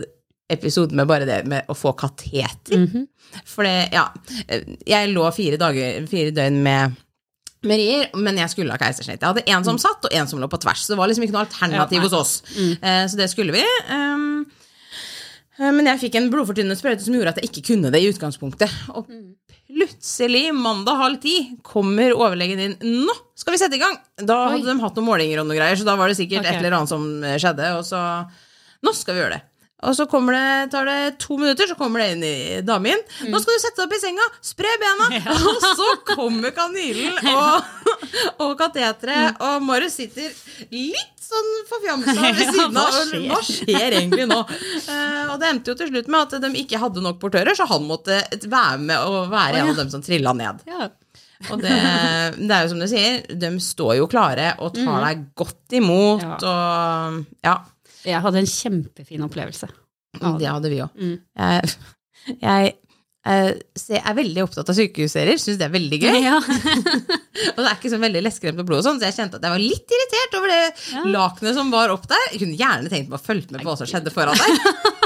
episoden 0.54 1.00
med 1.00 1.08
bare 1.10 1.26
det 1.26 1.40
med 1.50 1.70
å 1.72 1.76
få 1.78 1.94
kateter. 1.98 2.84
Mhm. 2.84 3.08
For 3.50 3.66
det, 3.66 3.88
ja 3.96 4.04
Jeg 4.86 5.08
lå 5.10 5.24
fire, 5.34 5.58
dager, 5.58 6.04
fire 6.12 6.34
døgn 6.36 6.60
med 6.62 7.00
med 7.68 7.80
rier, 7.80 8.10
men 8.20 8.40
jeg 8.42 8.52
skulle 8.54 8.74
ha 8.76 8.82
keisersnitt. 8.82 9.22
Jeg 9.22 9.30
hadde 9.30 9.46
en 9.56 9.68
som 9.68 9.80
satt, 9.82 10.04
og 10.08 10.16
en 10.16 10.30
som 10.30 10.42
lå 10.42 10.50
på 10.52 10.60
tvers. 10.64 10.84
Så 10.84 10.94
det 10.94 11.00
var 11.00 11.12
liksom 11.12 11.26
ikke 11.28 11.36
noe 11.36 11.46
alternativ 11.46 12.00
Ja, 12.00 12.04
hos 12.06 12.18
oss. 12.18 12.34
Eh, 12.60 13.06
så 13.10 13.20
det 13.20 13.30
skulle 13.32 13.56
vi. 13.56 13.64
Um, 13.90 14.44
men 15.62 15.88
jeg 15.88 16.02
fikk 16.08 16.18
en 16.18 16.32
blodfortynnende 16.34 16.76
sprøyte 16.80 17.06
som 17.06 17.16
gjorde 17.16 17.36
at 17.36 17.42
jeg 17.42 17.52
ikke 17.52 17.68
kunne 17.74 17.92
det 17.94 18.02
i 18.02 18.10
utgangspunktet. 18.10 18.74
Og 18.98 19.10
plutselig, 19.74 20.48
mandag 20.56 21.00
halv 21.00 21.22
ti, 21.24 21.36
kommer 21.66 22.16
overlegen 22.16 22.62
inn. 22.66 22.76
Nå 22.82 23.16
skal 23.38 23.56
vi 23.56 23.62
sette 23.62 23.78
i 23.78 23.82
gang! 23.82 23.96
Da 24.18 24.40
Oi. 24.48 24.58
hadde 24.58 24.70
de 24.70 24.78
hatt 24.82 25.00
noen 25.00 25.10
målinger 25.10 25.42
og 25.42 25.50
noe 25.50 25.58
greier, 25.58 25.80
så 25.80 25.88
da 25.88 25.96
var 26.00 26.12
det 26.12 26.18
sikkert 26.20 26.44
okay. 26.44 26.58
et 26.58 26.62
eller 26.62 26.78
annet 26.80 26.92
som 26.92 27.08
eh, 27.24 27.40
skjedde. 27.42 27.74
Og 27.80 27.88
så 27.88 28.02
Nå 28.84 28.92
skal 28.98 29.16
vi 29.16 29.22
gjøre 29.24 29.38
det. 29.38 29.44
Og 29.84 29.96
så 29.98 30.06
kommer 30.10 30.36
det, 30.38 30.72
tar 30.74 30.88
det 30.88 30.98
to 31.22 31.36
minutter, 31.40 31.68
så 31.70 31.76
kommer 31.80 32.00
det 32.04 32.10
inn 32.16 32.24
i 32.28 32.36
damen 32.66 32.94
inn. 32.94 33.02
Nå 33.34 33.42
skal 33.44 33.58
du 33.58 33.64
sette 33.64 33.82
deg 33.82 33.88
opp 33.90 33.96
i 33.98 34.02
senga, 34.04 34.28
spre 34.44 34.72
bena! 34.82 35.10
Og 35.52 35.66
så 35.80 35.90
kommer 36.14 36.54
kanylen 36.56 37.18
og, 37.34 37.68
og 38.46 38.54
kateteret, 38.60 39.38
og 39.44 39.64
Marius 39.66 39.98
sitter 40.00 40.32
litt 40.74 41.20
sånn 41.24 41.52
forfjamsa 41.70 42.16
ved 42.38 42.42
siden 42.54 42.80
av. 42.80 42.98
og 42.98 43.14
hva, 43.14 43.36
Hva 43.36 43.40
skjer 43.48 43.98
egentlig 44.00 44.28
nå? 44.30 44.40
Uh, 44.88 45.32
og 45.34 45.38
det 45.42 45.50
endte 45.52 45.74
jo 45.74 45.78
til 45.80 45.90
slutt 45.94 46.10
med 46.12 46.28
at 46.28 46.44
de 46.44 46.52
ikke 46.64 46.82
hadde 46.82 47.04
nok 47.06 47.20
portører, 47.22 47.56
så 47.58 47.68
han 47.72 47.88
måtte 47.90 48.20
være 48.44 48.82
med 48.84 49.08
og 49.08 49.32
være 49.34 49.62
en 49.64 49.72
av 49.74 49.80
dem 49.84 49.92
som 49.94 50.04
trilla 50.06 50.36
ned. 50.38 50.62
Ja. 50.70 50.90
Og 51.52 51.60
det, 51.60 51.74
det 52.40 52.54
er 52.56 52.62
jo 52.64 52.72
som 52.72 52.80
du 52.80 52.88
sier, 52.88 53.18
de 53.36 53.50
står 53.60 53.98
jo 54.00 54.06
klare 54.12 54.54
og 54.64 54.78
tar 54.78 55.02
deg 55.10 55.26
godt 55.36 55.76
imot, 55.80 56.24
Ja. 56.24 56.38
og 56.48 57.18
ja. 57.44 57.56
Jeg 58.06 58.22
hadde 58.26 58.40
en 58.44 58.50
kjempefin 58.50 59.26
opplevelse. 59.26 59.70
Ja, 60.22 60.32
Det 60.38 60.50
hadde 60.50 60.70
vi 60.74 60.80
òg. 60.84 60.96
Mm. 61.00 61.14
Jeg, 61.40 61.74
jeg, 62.44 62.74
eh, 63.26 63.52
jeg 63.90 64.02
er 64.04 64.18
veldig 64.20 64.44
opptatt 64.46 64.70
av 64.70 64.78
sykehusserier, 64.78 65.40
syns 65.42 65.58
det 65.62 65.66
er 65.68 65.74
veldig 65.74 66.00
gøy. 66.04 66.18
Ja. 66.22 66.36
Og 67.56 67.62
det 67.62 67.68
er 67.70 67.78
ikke 67.78 67.92
så 67.94 68.00
veldig 68.02 68.22
leskremt 68.26 68.62
og 68.62 68.68
blod, 68.70 68.84
og 68.84 68.86
sånn, 68.86 69.00
så 69.02 69.08
jeg 69.10 69.18
kjente 69.18 69.40
at 69.40 69.46
jeg 69.48 69.54
var 69.56 69.64
litt 69.64 69.96
irritert 69.98 70.36
over 70.38 70.52
det 70.54 70.60
Ja. 70.94 71.02
lakenet 71.16 71.58
som 71.58 71.72
var 71.74 71.94
opp 71.96 72.06
der. 72.12 72.28
Jeg 72.32 72.44
kunne 72.44 72.60
gjerne 72.60 72.92
tenkt 72.94 73.10
meg 73.10 73.18
å 73.20 73.24
følge 73.26 73.50
med 73.56 73.64
på 73.64 73.72
hva 73.72 73.78
som 73.80 73.90
skjedde 73.90 74.14
foran 74.14 74.38
deg. 74.38 74.54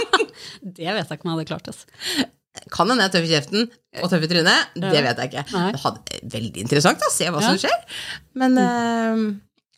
Det 0.78 0.86
vet 0.86 1.08
jeg 1.08 1.18
ikke 1.18 1.26
om 1.26 1.32
jeg 1.32 1.38
hadde 1.38 1.48
klart. 1.50 1.68
Altså. 1.72 2.28
Kan 2.74 2.90
hende 2.92 3.06
jeg 3.06 3.10
er 3.10 3.14
tøff 3.16 3.26
i 3.28 3.32
kjeften 3.32 3.66
og 4.04 4.12
tøff 4.12 4.24
i 4.26 4.30
trynet, 4.32 4.72
det 4.82 5.02
vet 5.06 5.20
jeg 5.22 5.30
ikke. 5.32 5.44
Nei. 5.54 5.66
Det 5.76 5.82
hadde 5.84 6.20
veldig 6.34 6.64
interessant 6.66 7.04
å 7.06 7.12
se 7.14 7.28
hva 7.34 7.42
som 7.46 7.60
skjer. 7.62 7.76
Men 8.42 8.58
eh, 8.62 9.22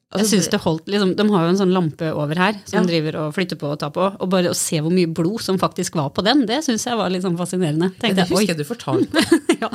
Jeg 0.09 0.23
altså, 0.23 0.29
synes 0.33 0.47
det 0.49 0.59
holdt, 0.63 0.87
liksom, 0.89 1.11
De 1.19 1.23
har 1.29 1.43
jo 1.45 1.49
en 1.51 1.57
sånn 1.59 1.73
lampe 1.73 2.07
over 2.17 2.39
her 2.41 2.55
som 2.65 2.79
Ja. 2.79 2.87
driver 2.87 3.15
og 3.21 3.33
flytter 3.35 3.57
på 3.61 3.67
og 3.69 3.77
tar 3.77 3.91
på. 3.93 4.07
Og 4.19 4.29
bare 4.29 4.49
å 4.49 4.55
se 4.57 4.79
hvor 4.81 4.89
mye 4.89 5.05
blod 5.05 5.39
som 5.45 5.59
faktisk 5.61 5.93
var 5.99 6.09
på 6.09 6.23
den, 6.25 6.47
det 6.49 6.63
syns 6.65 6.85
jeg 6.87 6.97
var 6.97 7.11
litt 7.13 7.21
sånn 7.21 7.37
fascinerende. 7.37 7.91
det 7.93 7.99
Tenkte 8.01 8.25
jeg, 8.25 8.29
husker 8.31 8.47
jeg 8.47 8.57
du 8.57 8.63
fortalte. 8.65 9.21
ja, 9.61 9.69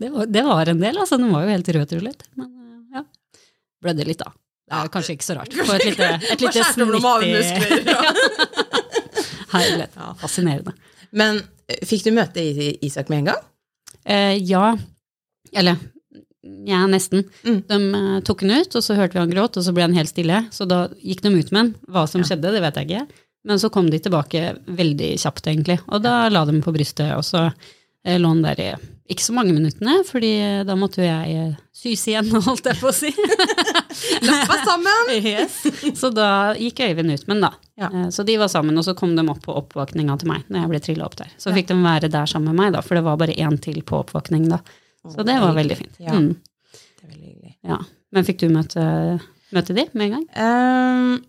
det 0.00 0.10
var, 0.14 0.24
det 0.24 0.44
var 0.46 0.68
en 0.72 0.80
del, 0.80 0.96
altså. 0.96 1.18
Den 1.20 1.30
var 1.34 1.44
jo 1.44 1.52
helt 1.52 1.68
rødtrullet. 1.68 2.24
Men 2.40 2.48
eh, 2.48 2.96
ja, 2.96 3.04
blødde 3.84 4.06
litt 4.08 4.24
da. 4.24 4.32
Det 4.68 4.76
er 4.78 4.88
kanskje 4.88 5.12
ikke 5.18 5.28
så 5.28 5.36
rart. 5.36 5.52
På 5.52 5.76
et 5.76 5.84
lite, 5.84 6.08
et 6.16 6.40
lite 6.46 6.64
snittig 6.72 7.44
snitt 7.50 7.92
i 9.52 9.92
Fascinerende. 10.24 10.72
Men 11.12 11.42
eh, 11.68 11.84
fikk 11.84 12.08
du 12.08 12.12
møte 12.16 12.40
Isak 12.80 13.12
med 13.12 13.18
en 13.20 13.30
gang? 13.34 13.44
Eh, 14.08 14.40
ja. 14.48 14.72
Eller 15.52 15.76
ja, 16.42 16.86
nesten. 16.86 17.24
Mm. 17.44 17.62
De 17.66 17.78
eh, 17.94 18.20
tok 18.26 18.44
den 18.44 18.60
ut, 18.60 18.76
og 18.78 18.84
så 18.84 18.96
hørte 18.98 19.18
vi 19.18 19.22
han 19.24 19.32
gråt, 19.32 19.58
og 19.58 19.64
så 19.66 19.74
ble 19.74 19.88
han 19.88 19.96
helt 19.96 20.12
stille. 20.12 20.44
Så 20.54 20.68
da 20.70 20.86
gikk 21.02 21.24
de 21.24 21.32
ut 21.34 21.50
med 21.50 21.58
den. 21.60 21.72
Hva 21.90 22.06
som 22.10 22.22
skjedde, 22.26 22.52
det 22.54 22.62
vet 22.62 22.78
jeg 22.78 22.90
ikke. 22.90 23.24
Men 23.48 23.58
så 23.62 23.70
kom 23.72 23.88
de 23.90 23.98
tilbake 24.02 24.52
veldig 24.66 25.16
kjapt, 25.18 25.48
egentlig. 25.50 25.80
Og 25.88 26.04
da 26.04 26.28
la 26.30 26.44
de 26.46 26.54
den 26.54 26.62
på 26.62 26.74
brystet, 26.74 27.10
og 27.16 27.26
så 27.26 27.48
eh, 27.48 28.20
lå 28.20 28.30
han 28.36 28.44
der 28.46 28.62
i 28.62 28.70
ikke 29.08 29.24
så 29.24 29.32
mange 29.32 29.54
minuttene, 29.56 30.02
fordi 30.04 30.34
eh, 30.44 30.64
da 30.68 30.74
måtte 30.76 31.00
jo 31.00 31.06
jeg 31.08 31.54
syse 31.72 32.10
igjen, 32.12 32.28
holdt 32.48 32.66
jeg 32.68 32.76
på 32.76 32.90
å 32.90 32.94
si. 32.94 33.12
Lappa 34.28 34.58
sammen! 34.68 35.14
yes. 35.24 35.62
Så 35.96 36.12
da 36.12 36.52
gikk 36.60 36.84
Øyvind 36.84 37.14
ut 37.14 37.24
med 37.24 37.38
den, 37.38 37.46
da. 37.46 37.54
Ja. 37.80 37.88
Så 38.12 38.26
de 38.28 38.36
var 38.38 38.52
sammen, 38.52 38.76
og 38.76 38.84
så 38.84 38.92
kom 38.98 39.16
de 39.16 39.24
opp 39.32 39.40
på 39.46 39.54
oppvåkninga 39.56 40.18
til 40.20 40.28
meg 40.30 40.44
når 40.52 40.60
jeg 40.60 40.72
ble 40.74 40.82
trilla 40.84 41.08
opp 41.08 41.16
der. 41.18 41.32
Så 41.40 41.54
fikk 41.56 41.70
de 41.72 41.78
være 41.80 42.12
der 42.12 42.28
sammen 42.28 42.52
med 42.52 42.60
meg, 42.60 42.76
da, 42.76 42.84
for 42.84 42.98
det 42.98 43.06
var 43.08 43.16
bare 43.20 43.38
én 43.38 43.56
til 43.64 43.80
på 43.86 44.02
oppvåkning 44.02 44.44
da. 44.52 44.60
Så 45.14 45.24
det 45.26 45.38
var 45.40 45.54
veldig 45.56 45.76
fint. 45.78 45.96
Ja. 46.02 46.12
Mm, 46.18 46.34
Det 46.34 47.04
er 47.04 47.10
veldig 47.14 47.28
hyggelig. 47.32 47.56
ja. 47.64 47.78
Men 48.12 48.24
fikk 48.24 48.38
du 48.40 48.48
møte, 48.48 48.84
møte 49.52 49.74
de 49.76 49.84
med 49.92 50.06
en 50.06 50.14
gang? 50.16 50.28
Um, 50.36 51.24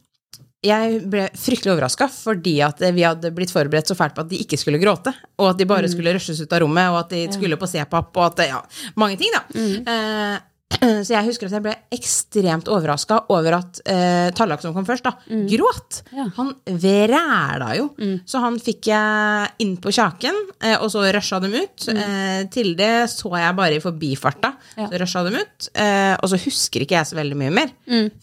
jeg 0.63 1.01
ble 1.12 1.25
fryktelig 1.39 1.71
overraska 1.74 2.07
fordi 2.12 2.57
at 2.63 2.79
vi 2.95 3.03
hadde 3.03 3.31
blitt 3.36 3.51
forberedt 3.51 3.88
så 3.88 3.95
fælt 3.95 4.15
på 4.15 4.24
at 4.25 4.29
de 4.31 4.39
ikke 4.43 4.57
skulle 4.59 4.79
gråte, 4.81 5.13
og 5.39 5.50
at 5.53 5.59
de 5.59 5.67
bare 5.67 5.88
skulle 5.91 6.12
rushes 6.15 6.39
ut 6.43 6.51
av 6.55 6.63
rommet, 6.65 6.89
og 6.91 6.98
at 7.05 7.13
de 7.15 7.21
skulle 7.36 7.59
på 7.59 7.67
C-pap, 7.71 8.09
og 8.15 8.25
at 8.33 8.48
ja, 8.50 8.59
mange 9.00 9.15
ting, 9.19 9.31
da. 9.36 9.43
Eh, 9.55 10.39
så 11.05 11.09
jeg 11.15 11.25
husker 11.25 11.49
at 11.49 11.55
jeg 11.57 11.63
ble 11.65 11.73
ekstremt 11.95 12.69
overraska 12.71 13.23
over 13.33 13.57
at 13.57 13.79
eh, 13.89 14.29
Tallak 14.38 14.61
som 14.63 14.75
kom 14.75 14.85
først, 14.88 15.07
da, 15.07 15.15
gråt. 15.49 16.01
Ja. 16.15 16.27
Han 16.38 16.53
vræla 16.69 17.69
jo. 17.79 17.89
Så 18.29 18.41
han 18.43 18.59
fikk 18.61 18.91
jeg 18.91 19.49
inn 19.65 19.75
på 19.81 19.93
kjaken, 19.95 20.38
eh, 20.61 20.77
og 20.77 20.91
så 20.93 21.03
rusha 21.15 21.41
dem 21.43 21.57
ut. 21.57 21.88
Eh, 21.91 22.41
til 22.53 22.75
det 22.79 23.09
så 23.11 23.33
jeg 23.35 23.57
bare 23.57 23.79
i 23.79 23.83
forbifarta. 23.83 24.53
Ja. 24.77 24.88
Så 24.91 25.01
rusha 25.01 25.23
dem 25.27 25.39
ut. 25.41 25.69
Eh, 25.73 26.13
og 26.19 26.29
så 26.31 26.39
husker 26.45 26.85
ikke 26.85 26.99
jeg 26.99 27.11
så 27.11 27.17
veldig 27.19 27.39
mye 27.41 27.55
mer 27.59 27.73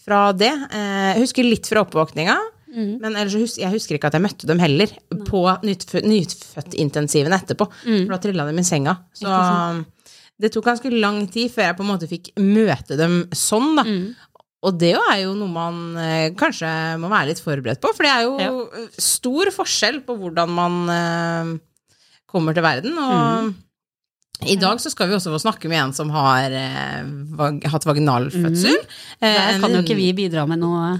fra 0.03 0.29
det. 0.35 0.53
Eh, 0.71 1.09
jeg 1.13 1.25
husker 1.27 1.47
litt 1.51 1.67
fra 1.69 1.83
oppvåkninga. 1.85 2.37
Men 2.77 3.15
ellers 3.15 3.33
så 3.33 3.61
jeg 3.63 3.73
husker 3.73 3.95
ikke 3.97 4.09
at 4.11 4.15
jeg 4.17 4.21
møtte 4.21 4.45
dem 4.45 4.59
heller 4.61 4.91
på 5.25 5.39
nytfø 5.65 6.01
nyfødtintensiven 6.05 7.33
etterpå. 7.33 7.65
For 7.81 8.11
da 8.11 8.19
trilla 8.21 8.45
de 8.45 8.53
i 8.59 8.65
senga. 8.67 8.93
Så 9.17 9.31
det 10.39 10.51
tok 10.53 10.65
ganske 10.69 10.89
lang 10.93 11.23
tid 11.33 11.49
før 11.53 11.69
jeg 11.71 11.77
på 11.79 11.85
en 11.85 11.89
måte 11.91 12.07
fikk 12.09 12.31
møte 12.39 12.97
dem 12.99 13.23
sånn, 13.33 13.75
da. 13.79 13.83
Og 14.67 14.73
det 14.81 14.91
jo 14.95 15.01
er 15.11 15.19
jo 15.23 15.35
noe 15.37 15.49
man 15.53 15.77
eh, 16.01 16.31
kanskje 16.37 16.69
må 17.01 17.09
være 17.11 17.29
litt 17.31 17.41
forberedt 17.43 17.79
på, 17.81 17.91
for 17.93 18.03
det 18.05 18.11
er 18.11 18.23
jo 18.25 18.35
Ja. 18.41 18.49
eh, 18.81 18.87
stor 19.01 19.49
forskjell 19.53 20.01
på 20.05 20.15
hvordan 20.17 20.49
man 20.49 20.77
eh, 20.89 21.51
kommer 22.27 22.53
til 22.57 22.65
verden. 22.65 22.97
Og 22.97 23.53
i 24.45 24.55
dag 24.61 24.77
så 24.81 24.91
skal 24.93 25.07
vi 25.09 25.15
også 25.17 25.31
få 25.33 25.39
snakke 25.41 25.69
med 25.71 25.79
en 25.81 25.93
som 25.97 26.09
har 26.13 26.53
eh, 26.53 27.03
vag 27.37 27.63
hatt 27.73 27.85
vaginalfødsel. 27.89 28.75
Mm. 28.81 29.23
Der 29.25 29.61
kan 29.63 29.73
jo 29.73 29.81
ikke 29.85 29.97
vi 29.97 30.11
bidra 30.13 30.43
med 30.49 30.59
noe 30.61 30.99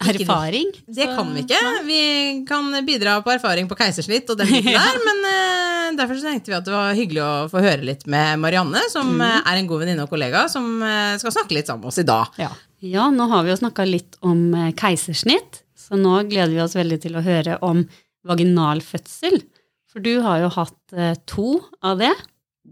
erfaring. 0.00 0.70
det 0.86 1.06
kan 1.06 1.30
vi 1.34 1.42
ikke. 1.44 1.60
Vi 1.86 2.00
kan 2.48 2.86
bidra 2.86 3.16
på 3.24 3.32
erfaring 3.34 3.68
på 3.70 3.76
keisersnitt 3.78 4.28
og 4.30 4.38
den 4.40 4.50
biten 4.50 4.76
der, 4.78 5.00
men 5.06 5.26
eh, 5.30 5.88
derfor 5.98 6.18
så 6.18 6.30
tenkte 6.30 6.52
vi 6.52 6.56
at 6.58 6.66
det 6.66 6.74
var 6.74 6.96
hyggelig 6.98 7.22
å 7.24 7.32
få 7.52 7.62
høre 7.64 7.86
litt 7.86 8.06
med 8.10 8.40
Marianne, 8.42 8.84
som 8.92 9.14
eh, 9.20 9.40
er 9.40 9.60
en 9.60 9.70
god 9.70 9.84
venninne 9.84 10.06
og 10.06 10.12
kollega, 10.12 10.46
som 10.52 10.82
eh, 10.82 11.16
skal 11.22 11.34
snakke 11.36 11.56
litt 11.56 11.70
sammen 11.70 11.86
med 11.86 11.92
oss 11.92 12.02
i 12.02 12.06
dag. 12.08 12.40
Ja. 12.40 12.50
ja, 12.84 13.08
nå 13.14 13.28
har 13.32 13.46
vi 13.46 13.54
jo 13.54 13.60
snakka 13.62 13.86
litt 13.88 14.18
om 14.24 14.46
keisersnitt, 14.78 15.62
så 15.78 16.00
nå 16.00 16.22
gleder 16.30 16.54
vi 16.54 16.62
oss 16.64 16.76
veldig 16.78 17.00
til 17.02 17.18
å 17.18 17.24
høre 17.24 17.58
om 17.66 17.84
vaginal 18.24 18.80
fødsel. 18.84 19.40
For 19.92 20.02
du 20.02 20.16
har 20.24 20.40
jo 20.42 20.50
hatt 20.56 21.24
to 21.30 21.48
av 21.84 22.00
det. 22.00 22.14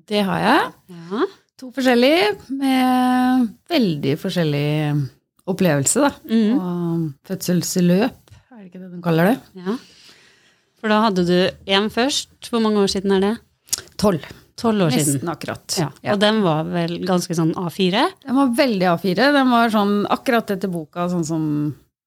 Det 0.08 0.24
har 0.26 0.40
jeg. 0.42 0.70
Ja. 0.90 1.26
To 1.60 1.68
forskjellige 1.70 2.32
med 2.58 3.50
veldig 3.70 4.16
forskjellig 4.18 4.70
opplevelse, 5.50 6.04
da. 6.04 6.12
Mm. 6.28 6.58
Og 6.58 7.08
fødselsløp, 7.28 8.18
er 8.52 8.60
det 8.60 8.68
ikke 8.70 8.82
det 8.82 8.90
de 8.92 9.02
kaller 9.04 9.32
det? 9.32 9.38
ja. 9.64 9.76
For 10.82 10.90
da 10.90 10.96
hadde 11.04 11.22
du 11.22 11.36
én 11.70 11.84
først. 11.94 12.48
Hvor 12.50 12.58
mange 12.64 12.80
år 12.82 12.88
siden 12.90 13.12
er 13.14 13.20
det? 13.22 13.36
Tolv. 14.02 14.24
Tolv 14.58 14.82
år 14.88 14.90
siden. 14.90 15.20
Nesten 15.20 15.30
akkurat. 15.30 15.76
Ja. 15.78 15.86
Og 16.10 16.18
den 16.18 16.40
var 16.42 16.66
vel 16.66 16.96
ganske 17.06 17.36
sånn 17.38 17.52
A4? 17.54 18.02
Den 18.26 18.34
var 18.40 18.50
veldig 18.58 18.88
A4. 18.90 19.28
Den 19.36 19.52
var 19.54 19.70
sånn 19.70 19.92
akkurat 20.10 20.50
etter 20.50 20.72
boka, 20.72 21.06
sånn 21.12 21.22
som 21.28 21.44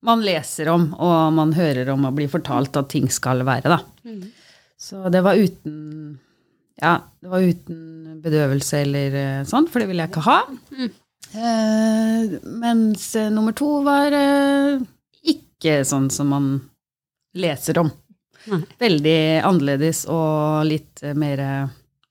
man 0.06 0.22
leser 0.28 0.68
om, 0.74 0.90
og 1.00 1.32
man 1.34 1.56
hører 1.56 1.88
om 1.96 2.04
og 2.06 2.18
blir 2.20 2.28
fortalt 2.30 2.76
at 2.78 2.92
ting 2.92 3.08
skal 3.10 3.46
være, 3.48 3.78
da. 3.78 3.80
Så 4.78 5.08
det 5.10 5.24
var 5.26 5.40
uten 5.40 6.20
Ja, 6.84 6.98
det 7.24 7.32
var 7.32 7.48
uten 7.48 8.20
bedøvelse 8.22 8.82
eller 8.84 9.16
eh, 9.16 9.44
sånn, 9.48 9.70
for 9.72 9.80
det 9.80 9.88
ville 9.88 10.04
jeg 10.04 10.12
ikke 10.12 10.26
ha. 10.28 10.42
Eh, 11.34 12.36
mens 12.46 13.16
eh, 13.16 13.30
nummer 13.34 13.52
to 13.58 13.82
var 13.86 14.14
eh, 14.16 14.80
ikke 15.34 15.80
sånn 15.88 16.10
som 16.14 16.30
man 16.32 16.50
leser 17.36 17.80
om. 17.82 17.90
Nei. 18.52 18.62
Veldig 18.80 19.18
annerledes 19.48 20.04
og 20.12 20.66
litt 20.70 21.02
mer 21.18 21.42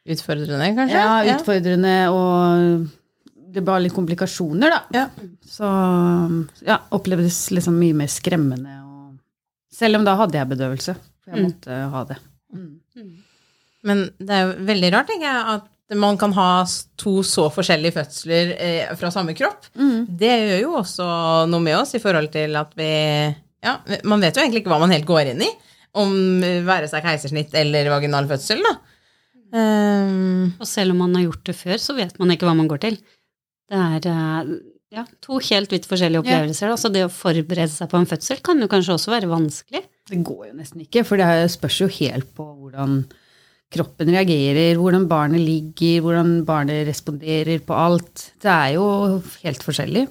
Utfordrende, 0.05 0.67
kanskje? 0.77 0.99
ja, 1.01 1.37
utfordrende, 1.39 1.93
og 2.13 2.89
det 3.55 3.63
var 3.65 3.79
litt 3.81 3.95
komplikasjoner, 3.97 4.75
da. 4.75 4.81
Ja. 4.93 5.05
Så 5.49 5.69
ja, 6.67 6.77
opplevdes 6.93 7.39
liksom 7.55 7.79
mye 7.81 7.95
mer 7.97 8.11
skremmende. 8.13 8.75
Og, 8.85 9.15
selv 9.73 9.97
om 10.01 10.05
da 10.05 10.17
hadde 10.19 10.37
jeg 10.43 10.51
bedøvelse, 10.51 10.97
for 11.25 11.33
jeg 11.33 11.41
Mm. 11.41 11.47
måtte 11.47 11.79
ha 11.95 12.03
det. 12.11 12.19
Men 13.85 14.05
det 14.19 14.31
er 14.37 14.43
jo 14.45 14.65
veldig 14.69 14.91
rart, 14.93 15.09
tenker 15.09 15.29
jeg, 15.31 15.47
at 15.55 15.71
man 15.93 16.17
kan 16.19 16.33
ha 16.33 16.65
to 16.97 17.19
så 17.27 17.51
forskjellige 17.53 17.97
fødsler 17.99 18.53
eh, 18.57 18.93
fra 18.97 19.11
samme 19.13 19.35
kropp. 19.37 19.69
Det 20.09 20.33
gjør 20.33 20.63
jo 20.63 20.73
også 20.81 21.09
noe 21.51 21.65
med 21.65 21.77
oss 21.77 21.95
i 21.99 22.03
forhold 22.03 22.33
til 22.33 22.57
at 22.61 22.73
vi 22.79 22.91
Ja, 23.65 23.79
man 24.05 24.21
vet 24.21 24.37
jo 24.37 24.43
egentlig 24.43 24.61
ikke 24.61 24.73
hva 24.75 24.81
man 24.83 24.93
helt 24.93 25.09
går 25.09 25.33
inn 25.33 25.45
i. 25.45 25.51
Om 26.01 26.43
eh, 26.45 26.63
være 26.67 26.89
seg 26.91 27.05
keisersnitt 27.05 27.55
eller 27.57 27.93
vaginal 27.93 28.29
fødsel, 28.29 28.65
da. 28.65 28.75
Um. 29.55 30.55
Og 30.59 30.67
selv 30.67 30.95
om 30.95 31.05
man 31.05 31.15
har 31.15 31.29
gjort 31.29 31.45
det 31.47 31.55
før, 31.55 31.77
så 31.79 31.95
vet 31.95 32.17
man 32.19 32.33
ikke 32.35 32.49
hva 32.49 32.57
man 32.59 32.69
går 32.71 32.81
til. 32.83 32.97
Det 33.71 33.81
er 33.81 34.09
eh, 34.11 34.55
ja, 34.95 35.05
to 35.25 35.39
helt 35.43 35.73
vidt 35.73 35.89
forskjellige 35.91 36.25
opplevelser. 36.25 36.73
Da. 36.73 36.79
Så 36.81 36.91
det 36.93 37.05
å 37.07 37.13
forberede 37.13 37.71
seg 37.73 37.91
på 37.91 38.01
en 38.01 38.09
fødsel 38.09 38.41
kan 38.45 38.61
jo 38.63 38.71
kanskje 38.71 38.97
også 38.97 39.15
være 39.15 39.31
vanskelig. 39.31 39.85
Det 40.11 40.21
går 40.27 40.49
jo 40.49 40.57
nesten 40.59 40.85
ikke, 40.85 41.05
for 41.09 41.21
det 41.21 41.53
spørs 41.55 41.81
jo 41.85 41.91
helt 42.01 42.29
på 42.37 42.47
hvordan 42.47 43.05
kroppen 43.73 44.11
reagerer, 44.15 44.79
hvordan 44.79 45.07
barnet 45.11 45.43
ligger, 45.43 46.03
hvordan 46.05 46.33
barnet 46.47 46.85
responderer 46.89 47.63
på 47.65 47.77
alt. 47.77 48.29
Det 48.43 48.51
er 48.51 48.75
jo 48.77 48.87
helt 49.43 49.65
forskjellig. 49.67 50.07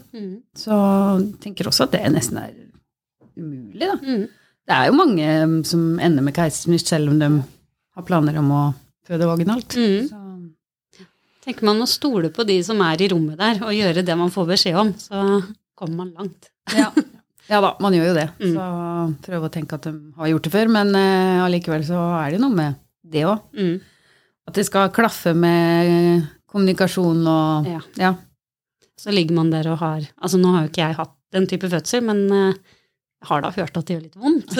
Så 0.57 0.77
jeg 0.77 1.27
tenker 1.43 1.69
også 1.69 1.87
at 1.87 1.95
det 1.95 2.03
nesten 2.13 2.41
er 2.41 2.55
umulig, 3.37 3.87
da. 3.87 3.97
Mm. 4.01 4.25
Det 4.63 4.75
er 4.75 4.87
jo 4.87 4.95
mange 4.95 5.23
mm, 5.27 5.55
som 5.67 5.81
ender 5.99 6.23
med 6.23 6.35
keisersnitt 6.37 6.87
selv 6.87 7.11
om 7.11 7.17
de 7.19 7.29
har 7.97 8.05
planer 8.07 8.37
om 8.39 8.51
å 8.55 8.61
føde 9.07 9.27
vaginalt. 9.27 9.75
Mm. 9.75 10.05
Så, 10.07 11.07
Tenker 11.43 11.67
man 11.67 11.83
å 11.83 11.89
stole 11.89 12.29
på 12.31 12.45
de 12.47 12.55
som 12.63 12.79
er 12.85 13.01
i 13.03 13.09
rommet 13.11 13.35
der, 13.41 13.59
og 13.65 13.75
gjøre 13.75 14.05
det 14.07 14.15
man 14.15 14.31
får 14.31 14.47
beskjed 14.53 14.77
om, 14.79 14.93
så 14.95 15.41
kommer 15.75 16.05
man 16.05 16.13
langt. 16.15 16.47
ja. 16.71 16.87
ja 17.51 17.59
da, 17.59 17.73
man 17.83 17.91
gjør 17.91 18.13
jo 18.13 18.15
det. 18.15 18.29
Mm. 18.39 18.53
Så 18.55 18.67
prøve 19.25 19.49
å 19.49 19.51
tenke 19.51 19.75
at 19.75 19.89
de 19.89 19.97
har 20.21 20.31
gjort 20.31 20.47
det 20.47 20.53
før, 20.53 20.71
men 20.71 20.95
allikevel 20.95 21.83
uh, 21.83 21.89
så 21.89 22.05
er 22.21 22.31
det 22.31 22.39
noe 22.45 22.55
med 22.55 22.79
det 23.03 23.25
òg. 23.29 23.41
Mm. 23.57 23.75
At 24.47 24.57
det 24.59 24.65
skal 24.67 24.91
klaffe 24.95 25.33
med 25.37 26.23
kommunikasjon 26.51 27.25
og 27.27 27.67
Ja. 27.69 27.81
ja. 27.99 28.13
Så 28.99 29.11
ligger 29.11 29.35
man 29.35 29.49
der 29.51 29.67
og 29.71 29.79
har 29.81 30.05
Altså 30.21 30.37
nå 30.39 30.51
har 30.53 30.63
jo 30.63 30.69
ikke 30.71 30.83
jeg 30.85 30.95
hatt 30.99 31.13
den 31.33 31.47
type 31.49 31.67
fødsel, 31.67 32.03
men 32.05 32.25
eh, 32.31 32.53
jeg 33.23 33.27
har 33.29 33.41
da 33.41 33.49
hørt 33.55 33.77
at 33.79 33.87
det 33.87 33.95
gjør 33.95 34.03
litt 34.03 34.19
vondt. 34.19 34.53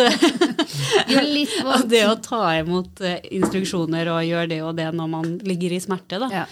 Gjør 1.12 1.28
litt 1.28 1.54
Og 1.68 1.84
det 1.92 2.02
å 2.08 2.16
ta 2.24 2.42
imot 2.62 3.02
eh, 3.06 3.20
instruksjoner 3.38 4.10
og 4.10 4.24
gjøre 4.26 4.50
det 4.50 4.62
og 4.64 4.74
det 4.80 4.88
når 4.96 5.12
man 5.12 5.34
ligger 5.46 5.76
i 5.76 5.82
smerte, 5.84 6.18
da. 6.24 6.30
Ja. 6.32 6.46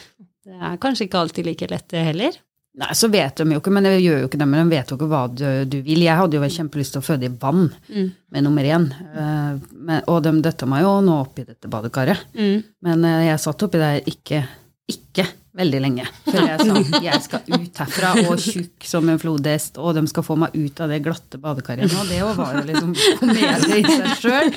Det 0.46 0.58
er 0.58 0.78
kanskje 0.82 1.08
ikke 1.08 1.22
alltid 1.22 1.48
like 1.48 1.68
lett, 1.72 1.88
det 1.94 2.04
heller. 2.12 2.38
Nei, 2.80 2.94
så 2.96 3.10
vet 3.12 3.36
de 3.36 3.44
jo 3.52 3.60
ikke, 3.60 3.72
men 3.76 3.84
det 3.84 3.98
gjør 4.00 4.22
jo 4.22 4.28
ikke 4.30 4.38
det, 4.40 4.46
men 4.48 4.62
de 4.70 4.76
vet 4.78 4.92
jo 4.92 4.96
ikke 4.96 5.08
hva 5.12 5.26
du, 5.28 5.44
du 5.68 5.82
vil. 5.84 6.06
Jeg 6.06 6.16
hadde 6.16 6.38
jo 6.40 6.48
kjempelyst 6.56 6.94
til 6.96 7.02
å 7.02 7.04
føde 7.04 7.28
i 7.28 7.32
vann 7.42 7.66
Mm. 7.92 8.12
med 8.32 8.44
nummer 8.46 8.64
én, 8.64 8.86
Uh, 9.12 9.60
men, 9.76 10.02
og 10.08 10.22
de 10.24 10.32
døtta 10.42 10.66
meg 10.72 10.86
jo 10.86 10.94
nå 11.04 11.18
oppi 11.26 11.44
dette 11.44 11.68
badekaret. 11.68 12.24
Mm. 12.34 12.64
Men 12.88 13.04
uh, 13.04 13.18
jeg 13.28 13.42
satt 13.44 13.66
oppi 13.68 13.82
der 13.82 14.00
ikke, 14.08 14.46
ikke 14.90 15.28
veldig 15.58 15.80
lenge 15.84 16.06
før 16.26 16.46
jeg 16.48 16.64
sa 16.64 17.00
jeg 17.04 17.24
skal 17.26 17.50
ut 17.52 17.80
herfra 17.82 18.12
og 18.24 18.40
tjukk 18.40 18.86
som 18.88 19.10
en 19.12 19.20
flodhest, 19.20 19.80
og 19.84 19.98
de 19.98 20.04
skal 20.08 20.24
få 20.24 20.38
meg 20.40 20.56
ut 20.56 20.80
av 20.84 20.92
det 20.92 21.02
glatte 21.04 21.40
badekaret 21.42 21.92
nå. 21.92 22.06
Det 22.08 22.22
var 22.24 22.56
jo 22.56 22.64
liksom 22.70 22.94
komedie 23.20 23.82
i 23.82 23.84
seg 23.90 24.14
sjøl. 24.24 24.54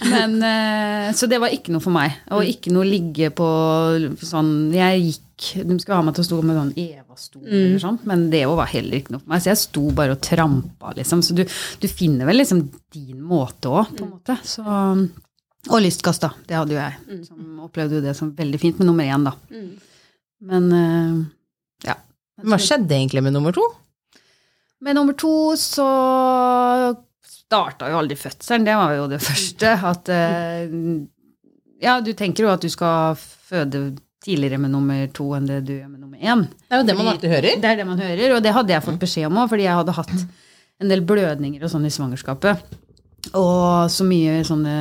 Men, 0.00 0.36
eh, 0.44 1.08
så 1.16 1.28
det 1.28 1.40
var 1.42 1.52
ikke 1.52 1.72
noe 1.74 1.84
for 1.84 1.92
meg. 1.92 2.14
Og 2.36 2.46
ikke 2.48 2.72
noe 2.72 2.86
ligge 2.88 3.28
på 3.36 3.48
sånn 4.24 4.70
Jeg 4.72 5.02
gikk 5.02 5.66
De 5.66 5.76
skulle 5.80 5.98
ha 5.98 6.04
meg 6.06 6.16
til 6.16 6.24
å 6.24 6.28
stå 6.28 6.38
med 6.44 6.56
sånn 6.56 6.70
Eva-stol 6.80 7.42
eller 7.48 7.82
sånt, 7.82 8.06
men 8.08 8.26
det 8.32 8.42
var 8.48 8.68
heller 8.68 9.00
ikke 9.00 9.14
noe 9.14 9.22
for 9.22 9.32
meg. 9.32 9.42
Så 9.44 9.52
jeg 9.52 9.60
sto 9.60 9.84
bare 9.96 10.16
og 10.16 10.22
trampa, 10.24 10.92
liksom. 10.96 11.24
Så 11.24 11.36
du, 11.36 11.42
du 11.80 11.88
finner 11.88 12.28
vel 12.28 12.40
liksom 12.42 12.62
din 12.92 13.20
måte 13.24 13.72
òg, 13.72 13.92
på 13.96 14.04
en 14.04 14.14
måte. 14.18 14.36
Så 14.44 14.64
og 15.68 15.82
lystgass, 15.84 16.20
da. 16.22 16.30
Det 16.48 16.56
hadde 16.56 16.72
jo 16.72 16.80
jeg. 16.80 17.20
Som 17.28 17.60
opplevde 17.66 17.98
jo 17.98 18.04
det 18.04 18.14
som 18.16 18.32
veldig 18.36 18.60
fint 18.62 18.80
med 18.80 18.88
nummer 18.88 19.04
én, 19.04 19.26
da. 19.28 19.34
Men 20.50 20.72
uh, 20.72 21.20
ja. 21.84 21.98
Hva 22.40 22.58
skjedde 22.62 22.96
egentlig 22.96 23.22
med 23.26 23.36
nummer 23.36 23.52
to? 23.52 23.66
Med 24.80 24.96
nummer 24.96 25.12
to 25.20 25.52
så 25.60 25.88
starta 27.20 27.90
jo 27.92 27.98
aldri 28.00 28.16
fødselen. 28.16 28.64
Det 28.64 28.76
var 28.80 28.94
jo 28.96 29.08
det 29.10 29.20
første. 29.20 29.74
At 29.92 30.08
uh, 30.08 30.78
Ja, 31.80 31.98
du 32.04 32.12
tenker 32.16 32.44
jo 32.46 32.52
at 32.52 32.64
du 32.64 32.68
skal 32.72 33.16
føde 33.20 33.90
tidligere 34.24 34.58
med 34.60 34.72
nummer 34.72 35.06
to 35.16 35.30
enn 35.36 35.46
det 35.48 35.62
du 35.68 35.74
gjør 35.78 35.88
med 35.88 36.00
nummer 36.00 36.20
én. 36.20 36.46
Det 36.48 36.76
er 36.76 36.82
jo 36.82 36.88
det 36.88 36.96
man 36.98 37.08
alltid 37.12 37.32
hører. 37.32 37.60
Det 37.60 37.68
er 37.68 37.78
det 37.80 37.86
man 37.88 38.00
hører, 38.00 38.34
og 38.36 38.42
det 38.44 38.52
hadde 38.52 38.74
jeg 38.74 38.84
fått 38.84 39.00
beskjed 39.00 39.28
om 39.30 39.38
òg, 39.40 39.48
fordi 39.52 39.64
jeg 39.64 39.78
hadde 39.78 39.94
hatt 39.96 40.12
en 40.80 40.92
del 40.92 41.04
blødninger 41.08 41.64
og 41.64 41.72
sånn 41.72 41.86
i 41.88 41.92
svangerskapet. 41.92 42.76
Og 43.36 43.88
så 43.92 44.04
mye 44.08 44.40
sånne 44.48 44.74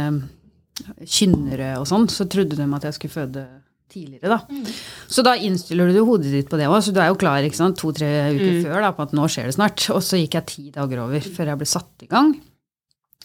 kynnere 1.05 1.73
og 1.79 1.87
sånn, 1.89 2.07
så 2.11 2.27
trodde 2.29 2.57
de 2.59 2.67
at 2.75 2.87
jeg 2.87 2.97
skulle 2.97 3.17
føde 3.17 3.45
tidligere, 3.89 4.37
da. 4.37 4.65
Så 5.09 5.23
da 5.25 5.35
innstiller 5.35 5.89
du 5.89 6.01
hodet 6.05 6.31
ditt 6.33 6.49
på 6.51 6.59
det 6.59 6.69
òg, 6.69 6.79
så 6.85 6.93
du 6.93 7.01
er 7.01 7.09
jo 7.09 7.19
klar 7.19 7.45
to-tre 7.73 8.09
uker 8.35 8.59
før 8.67 8.83
da, 8.85 8.91
på 8.93 9.07
at 9.07 9.15
nå 9.17 9.27
skjer 9.31 9.49
det 9.49 9.57
snart. 9.57 9.85
Og 9.95 10.03
så 10.05 10.19
gikk 10.21 10.37
jeg 10.37 10.49
ti 10.51 10.65
dager 10.75 11.05
over 11.05 11.23
før 11.25 11.53
jeg 11.53 11.61
ble 11.61 11.69
satt 11.69 12.05
i 12.05 12.09
gang. 12.11 12.35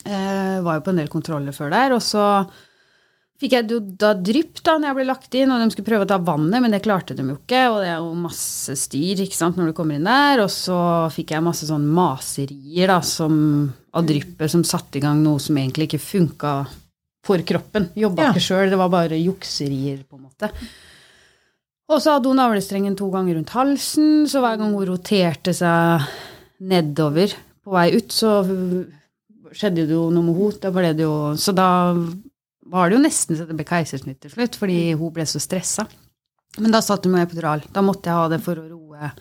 Eh, 0.04 0.60
var 0.64 0.78
jo 0.78 0.84
på 0.84 0.92
en 0.92 1.02
del 1.02 1.10
kontroller 1.12 1.56
før 1.56 1.72
der, 1.72 1.94
og 1.96 2.02
så 2.04 2.24
fikk 3.40 3.56
jeg 3.56 3.78
da 4.00 4.12
drypp 4.16 4.60
da 4.64 4.76
når 4.78 4.90
jeg 4.90 4.98
ble 4.98 5.06
lagt 5.08 5.36
inn, 5.36 5.52
og 5.52 5.60
de 5.60 5.72
skulle 5.72 5.88
prøve 5.88 6.06
å 6.06 6.10
ta 6.10 6.18
vannet, 6.22 6.60
men 6.62 6.74
det 6.74 6.82
klarte 6.84 7.16
de 7.16 7.24
jo 7.24 7.38
ikke, 7.38 7.62
og 7.72 7.80
det 7.82 7.90
er 7.90 7.98
jo 7.98 8.12
masse 8.16 8.76
styr 8.78 9.24
ikke 9.24 9.38
sant, 9.38 9.58
når 9.58 9.70
du 9.70 9.76
kommer 9.76 9.98
inn 9.98 10.08
der, 10.08 10.44
og 10.44 10.52
så 10.52 10.78
fikk 11.12 11.34
jeg 11.34 11.44
masse 11.44 11.68
sånn 11.68 11.86
maserier 11.96 12.92
da, 12.92 13.00
som, 13.04 13.34
av 13.96 14.06
dryppet 14.08 14.52
som 14.52 14.64
satte 14.66 15.00
i 15.00 15.04
gang 15.04 15.24
noe 15.24 15.42
som 15.42 15.56
egentlig 15.60 15.90
ikke 15.90 16.04
funka 16.04 16.54
for 17.24 17.40
kroppen. 17.46 17.88
Jobba 17.96 18.22
Ja. 18.28 18.32
ikke 18.32 18.44
sjøl, 18.44 18.70
det 18.70 18.78
var 18.78 18.90
bare 18.92 19.16
jukserier, 19.20 20.02
på 20.08 20.18
en 20.18 20.26
måte. 20.28 20.50
Og 21.88 22.00
så 22.00 22.14
hadde 22.16 22.28
hun 22.30 22.36
navlestrengen 22.40 22.96
to 22.96 23.10
ganger 23.12 23.36
rundt 23.36 23.50
halsen, 23.56 24.24
så 24.28 24.40
hver 24.40 24.58
gang 24.60 24.72
hun 24.72 24.86
roterte 24.88 25.52
seg 25.56 26.04
nedover 26.64 27.34
på 27.64 27.72
vei 27.74 27.90
ut, 27.96 28.08
så 28.12 28.42
skjedde 29.54 29.84
det 29.86 29.94
jo 29.96 30.06
noe 30.12 30.24
med 30.24 30.38
henne. 30.38 30.60
Da 30.64 30.70
ble 30.74 30.92
det 30.96 31.04
jo 31.04 31.34
Så 31.36 31.54
da 31.54 31.68
var 32.66 32.88
det 32.88 32.96
jo 32.98 33.02
nesten 33.04 33.36
så 33.36 33.46
det 33.46 33.56
ble 33.58 33.64
keisersnitt 33.68 34.20
til 34.24 34.30
slutt, 34.32 34.56
fordi 34.56 34.94
hun 34.96 35.12
ble 35.12 35.26
så 35.28 35.40
stressa. 35.42 35.86
Men 36.58 36.70
da 36.70 36.80
satt 36.80 37.04
hun 37.04 37.12
med 37.12 37.26
epidural. 37.28 37.62
Da 37.72 37.82
måtte 37.82 38.08
jeg 38.08 38.14
ha 38.14 38.28
det 38.28 38.40
for 38.44 38.54
å 38.56 38.68
roe 38.70 39.12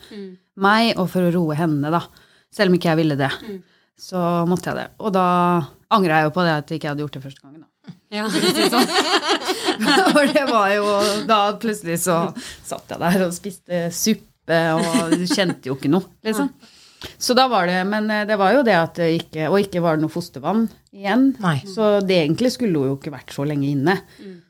meg, 0.56 0.94
og 0.98 1.08
for 1.10 1.20
å 1.26 1.32
roe 1.34 1.54
henne, 1.58 1.90
da. 1.90 2.00
Selv 2.54 2.70
om 2.70 2.76
ikke 2.78 2.92
jeg 2.94 3.00
ville 3.02 3.16
det. 3.18 3.30
Så 3.98 4.16
måtte 4.48 4.70
jeg 4.70 4.76
det. 4.76 4.88
Og 5.00 5.12
da 5.12 5.24
angra 5.90 6.20
jeg 6.22 6.28
jo 6.30 6.34
på 6.34 6.44
det 6.46 6.54
at 6.56 6.70
jeg 6.70 6.78
ikke 6.80 6.88
hadde 6.92 7.02
gjort 7.04 7.12
det 7.18 7.22
første 7.24 7.42
gangen, 7.42 7.60
da. 7.60 7.68
Ja. 8.14 8.28
og 8.28 10.20
det 10.34 10.44
var 10.46 10.70
jo 10.70 10.84
Da 11.26 11.38
plutselig 11.58 11.98
så 12.04 12.18
satt 12.62 12.92
jeg 12.94 13.00
der 13.02 13.24
og 13.26 13.34
spiste 13.34 13.80
suppe, 13.94 14.60
og 14.76 15.16
kjente 15.26 15.70
jo 15.70 15.74
ikke 15.74 15.90
noe, 15.90 16.06
liksom. 16.24 16.52
Så 17.18 17.34
da 17.36 17.46
var 17.52 17.66
det 17.68 17.82
Men 17.88 18.10
eh, 18.10 18.24
det 18.28 18.36
var 18.40 18.54
jo 18.54 18.62
det 18.66 18.76
at 18.78 18.96
det 19.00 19.10
ikke 19.18 19.48
Og 19.50 19.58
ikke 19.64 19.82
var 19.84 19.98
det 19.98 20.06
noe 20.06 20.12
fostervann 20.14 20.66
igjen. 20.94 21.32
Nei. 21.42 21.56
Så 21.66 21.98
det 22.06 22.20
egentlig 22.22 22.52
skulle 22.54 22.78
hun 22.78 22.92
jo 22.92 22.96
ikke 23.00 23.12
vært 23.16 23.32
så 23.34 23.42
lenge 23.48 23.66
inne. 23.66 23.96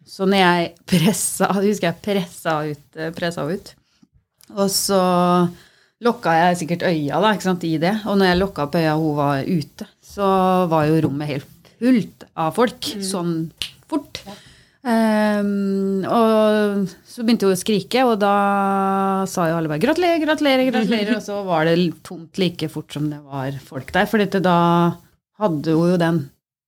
Så 0.05 0.27
når 0.29 0.43
jeg 0.43 0.67
pressa 0.93 1.49
husker 1.57 1.89
jeg 1.89 2.03
pressa 2.05 2.59
ut, 2.69 2.85
eh, 3.01 3.13
pressa 3.17 3.47
ut. 3.49 3.71
Og 4.53 4.69
så 4.69 5.01
lokka 6.05 6.35
jeg 6.37 6.59
sikkert 6.61 6.85
øya 6.91 7.23
da, 7.25 7.31
ikke 7.33 7.47
sant, 7.49 7.65
i 7.65 7.79
det. 7.81 7.95
Og 8.05 8.19
når 8.21 8.29
jeg 8.29 8.41
lokka 8.43 8.67
opp 8.69 8.77
øya 8.77 8.93
hun 9.01 9.17
var 9.17 9.49
ute, 9.49 9.89
så 10.05 10.29
var 10.69 10.85
jo 10.91 11.01
rommet 11.07 11.33
helt 11.33 11.49
fullt 11.81 12.27
av 12.37 12.55
folk. 12.57 12.91
Sånn 13.05 13.53
fort. 13.91 14.23
Um, 14.85 16.05
og 16.05 16.91
så 17.09 17.25
begynte 17.25 17.49
hun 17.49 17.55
å 17.55 17.61
skrike, 17.61 18.03
og 18.05 18.19
da 18.21 18.35
sa 19.31 19.47
jo 19.49 19.57
alle 19.57 19.71
bare 19.71 19.81
'gratulerer, 19.81 20.21
gratulerer', 20.21 20.69
gratulerer. 20.69 21.17
Og 21.17 21.25
så 21.25 21.39
var 21.47 21.65
det 21.65 21.79
tomt 22.05 22.37
like 22.39 22.69
fort 22.69 22.93
som 22.93 23.09
det 23.09 23.21
var 23.25 23.57
folk 23.65 23.93
der. 23.93 24.05
For 24.11 24.19
da 24.21 24.59
hadde 25.41 25.73
hun 25.73 25.95
jo 25.95 25.97
den 25.97 26.19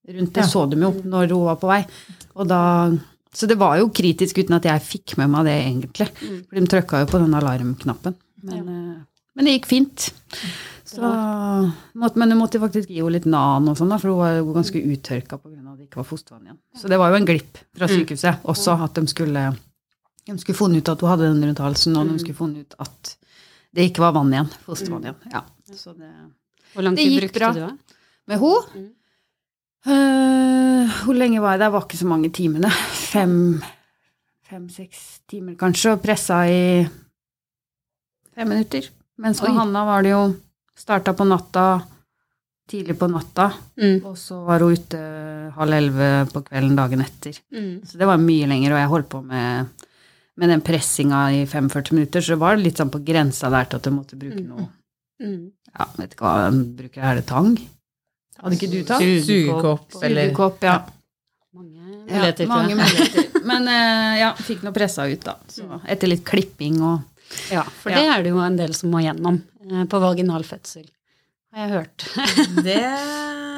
rundt. 0.08 0.32
Det 0.32 0.44
Ja. 0.44 0.48
så 0.48 0.70
de 0.70 0.80
jo 0.80 0.92
når 1.04 1.28
hun 1.28 1.44
var 1.44 1.56
på 1.56 1.68
vei. 1.68 1.84
Og 2.36 2.48
da, 2.48 2.90
så 3.34 3.46
det 3.46 3.58
var 3.58 3.76
jo 3.78 3.90
kritisk 3.90 4.38
uten 4.38 4.56
at 4.56 4.64
jeg 4.64 4.80
fikk 4.80 5.18
med 5.18 5.30
meg 5.30 5.44
det, 5.44 5.58
egentlig. 5.66 6.08
For 6.48 6.56
de 6.56 6.66
trykka 6.66 7.00
jo 7.04 7.06
på 7.12 7.20
den 7.20 7.34
alarmknappen. 7.34 8.14
Men, 8.42 8.56
ja. 8.56 8.62
men 9.36 9.44
det 9.44 9.60
gikk 9.60 9.66
fint. 9.66 10.12
Så, 10.86 11.02
måtte, 11.98 12.18
men 12.18 12.30
du 12.30 12.36
måtte 12.38 12.60
faktisk 12.62 12.90
gi 12.92 13.00
henne 13.00 13.16
litt 13.16 13.24
nan, 13.26 13.66
og 13.66 13.74
sånn 13.78 13.90
for 13.98 14.12
hun 14.12 14.20
var 14.20 14.36
jo 14.36 14.52
ganske 14.54 14.78
uttørka 14.78 15.38
pga. 15.40 15.58
at 15.58 15.78
det 15.80 15.88
ikke 15.88 15.98
var 15.98 16.06
fostervann 16.06 16.44
igjen. 16.46 16.58
Så 16.78 16.90
det 16.92 16.98
var 17.02 17.10
jo 17.10 17.18
en 17.18 17.26
glipp 17.26 17.58
fra 17.74 17.88
sykehuset 17.90 18.46
også, 18.46 18.76
at 18.84 18.94
de 18.94 19.02
skulle, 19.10 19.42
de 20.30 20.36
skulle 20.38 20.58
funnet 20.58 20.84
ut 20.84 20.92
at 20.94 21.02
hun 21.02 21.10
hadde 21.10 21.30
den 21.32 21.48
rundt 21.48 21.64
halsen, 21.64 21.96
og 21.98 22.12
de 22.12 22.20
skulle 22.22 22.38
funnet 22.38 22.62
ut 22.62 22.78
at 22.86 23.16
det 23.74 23.88
ikke 23.90 24.04
var 24.06 24.14
vann 24.14 24.30
igjen. 24.32 24.52
Fostervann 24.68 25.08
igjen. 25.08 25.18
Ja. 25.34 25.42
Så 25.74 25.92
det, 25.98 26.12
Hvor 26.72 26.86
lang 26.86 26.96
tid 26.96 27.18
brukte 27.18 27.38
bra. 27.42 27.52
du 27.52 27.66
med 28.30 28.38
henne 28.38 28.92
Hvor 31.02 31.14
lenge 31.14 31.42
var 31.42 31.56
jeg 31.56 31.60
der? 31.60 31.74
Var 31.74 31.82
ikke 31.82 31.98
så 31.98 32.06
mange 32.06 32.30
timene. 32.30 32.70
Fem, 33.12 33.60
fem-seks 34.46 35.26
timer 35.26 35.58
kanskje, 35.58 35.96
og 35.96 36.02
pressa 36.02 36.44
i 36.46 36.86
fem 38.34 38.48
minutter. 38.48 38.86
Mens 39.18 39.42
med. 39.42 39.56
Hanna 39.56 39.84
var 39.88 40.02
det 40.04 40.12
jo 40.12 40.24
starta 40.76 41.12
på 41.16 41.24
natta, 41.26 41.66
tidlig 42.70 42.96
på 42.98 43.08
natta, 43.10 43.52
Mm. 43.78 44.00
og 44.04 44.16
så 44.18 44.40
var 44.44 44.60
hun 44.60 44.72
ute 44.74 44.98
halv 45.54 45.72
elleve 45.72 46.08
på 46.32 46.42
kvelden 46.48 46.76
dagen 46.76 47.00
etter. 47.04 47.38
Mm. 47.54 47.84
Så 47.86 47.98
det 47.98 48.06
var 48.06 48.18
mye 48.18 48.46
lenger, 48.50 48.72
og 48.72 48.78
jeg 48.80 48.88
holdt 48.92 49.08
på 49.08 49.20
med, 49.24 49.68
med 50.36 50.48
den 50.50 50.60
pressinga 50.60 51.20
i 51.32 51.44
45 51.46 51.92
minutter, 51.94 52.20
så 52.20 52.34
det 52.34 52.38
var 52.42 52.56
litt 52.56 52.76
sånn 52.76 52.90
på 52.90 53.04
grensa 53.06 53.48
der 53.50 53.64
til 53.70 53.76
at 53.80 53.84
jeg 53.90 53.92
måtte 53.94 54.18
bruke 54.18 54.42
noe 54.46 54.68
Mm. 55.16 55.46
Ja, 55.72 55.84
vet 55.96 56.10
ikke 56.12 56.24
hva 56.26 56.32
jeg 56.44 56.76
bruker, 56.76 57.00
er 57.00 57.14
det 57.16 57.22
tang? 57.24 57.54
Hadde 58.36 58.52
ikke 58.58 58.68
du 58.68 58.82
tang? 58.84 59.00
Sugekopp 59.00 59.94
eller 60.04 60.26
Sugekopp, 60.28 60.58
ja. 60.68 60.74
Mange 61.56 62.02
muligheter. 62.04 62.44
Ja, 62.44 62.48
mange 62.50 62.74
muligheter. 62.76 63.40
Men 63.48 63.62
uh, 63.64 64.12
ja, 64.20 64.34
fikk 64.36 64.60
noe 64.66 64.74
pressa 64.76 65.06
ut, 65.08 65.22
da. 65.24 65.38
Så 65.48 65.64
etter 65.88 66.10
litt 66.12 66.20
klipping 66.28 66.82
og 66.84 67.00
Ja, 67.50 67.62
for 67.64 67.90
Ja. 67.90 67.96
det 67.96 68.04
er 68.12 68.22
det 68.26 68.34
jo 68.34 68.42
en 68.44 68.58
del 68.60 68.74
som 68.76 68.90
må 68.92 69.00
gjennom 69.00 69.40
på 69.90 70.00
vaginal 70.02 70.44
fødsel. 70.46 70.86
Har 71.56 71.66
jeg 71.66 71.72
hørt. 71.78 72.04
Det 72.66 72.80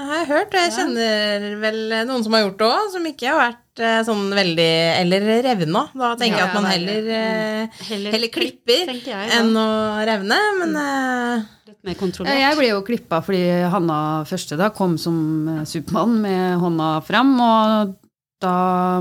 har 0.09 0.23
jeg 0.23 0.29
hørt, 0.31 0.55
og 0.55 0.61
jeg 0.62 0.73
kjenner 0.73 1.47
vel 1.61 1.79
noen 2.09 2.23
som 2.25 2.33
har 2.37 2.44
gjort 2.47 2.61
det 2.62 2.68
òg, 2.68 2.87
som 2.94 3.09
ikke 3.11 3.27
har 3.29 3.40
vært 3.42 3.83
eh, 3.85 3.99
sånn 4.07 4.23
veldig 4.33 4.68
Eller 5.03 5.27
revna. 5.44 5.83
Da 5.92 6.12
tenker 6.21 6.38
jeg 6.40 6.47
at 6.47 6.57
man 6.57 6.68
heller, 6.71 7.11
eh, 7.12 7.83
Heller, 7.90 8.14
heller 8.14 8.33
klipper 8.33 8.85
tenker 8.88 9.12
jeg. 9.12 9.31
enn 9.37 9.53
å 9.61 9.66
revne. 10.09 10.38
Men 10.62 10.77
eh, 10.81 11.47
Litt 11.68 11.81
mer 11.90 11.99
kontrollert. 12.01 12.40
Jeg 12.40 12.57
ble 12.61 12.71
jo 12.71 12.81
klippa 12.87 13.21
fordi 13.27 13.42
Hanna 13.75 13.99
første 14.31 14.57
da 14.61 14.71
kom 14.75 14.97
som 15.03 15.18
eh, 15.59 15.64
Supermann 15.68 16.16
med 16.25 16.57
hånda 16.64 16.92
fram, 17.05 17.35
og 17.44 17.97
da 18.42 18.55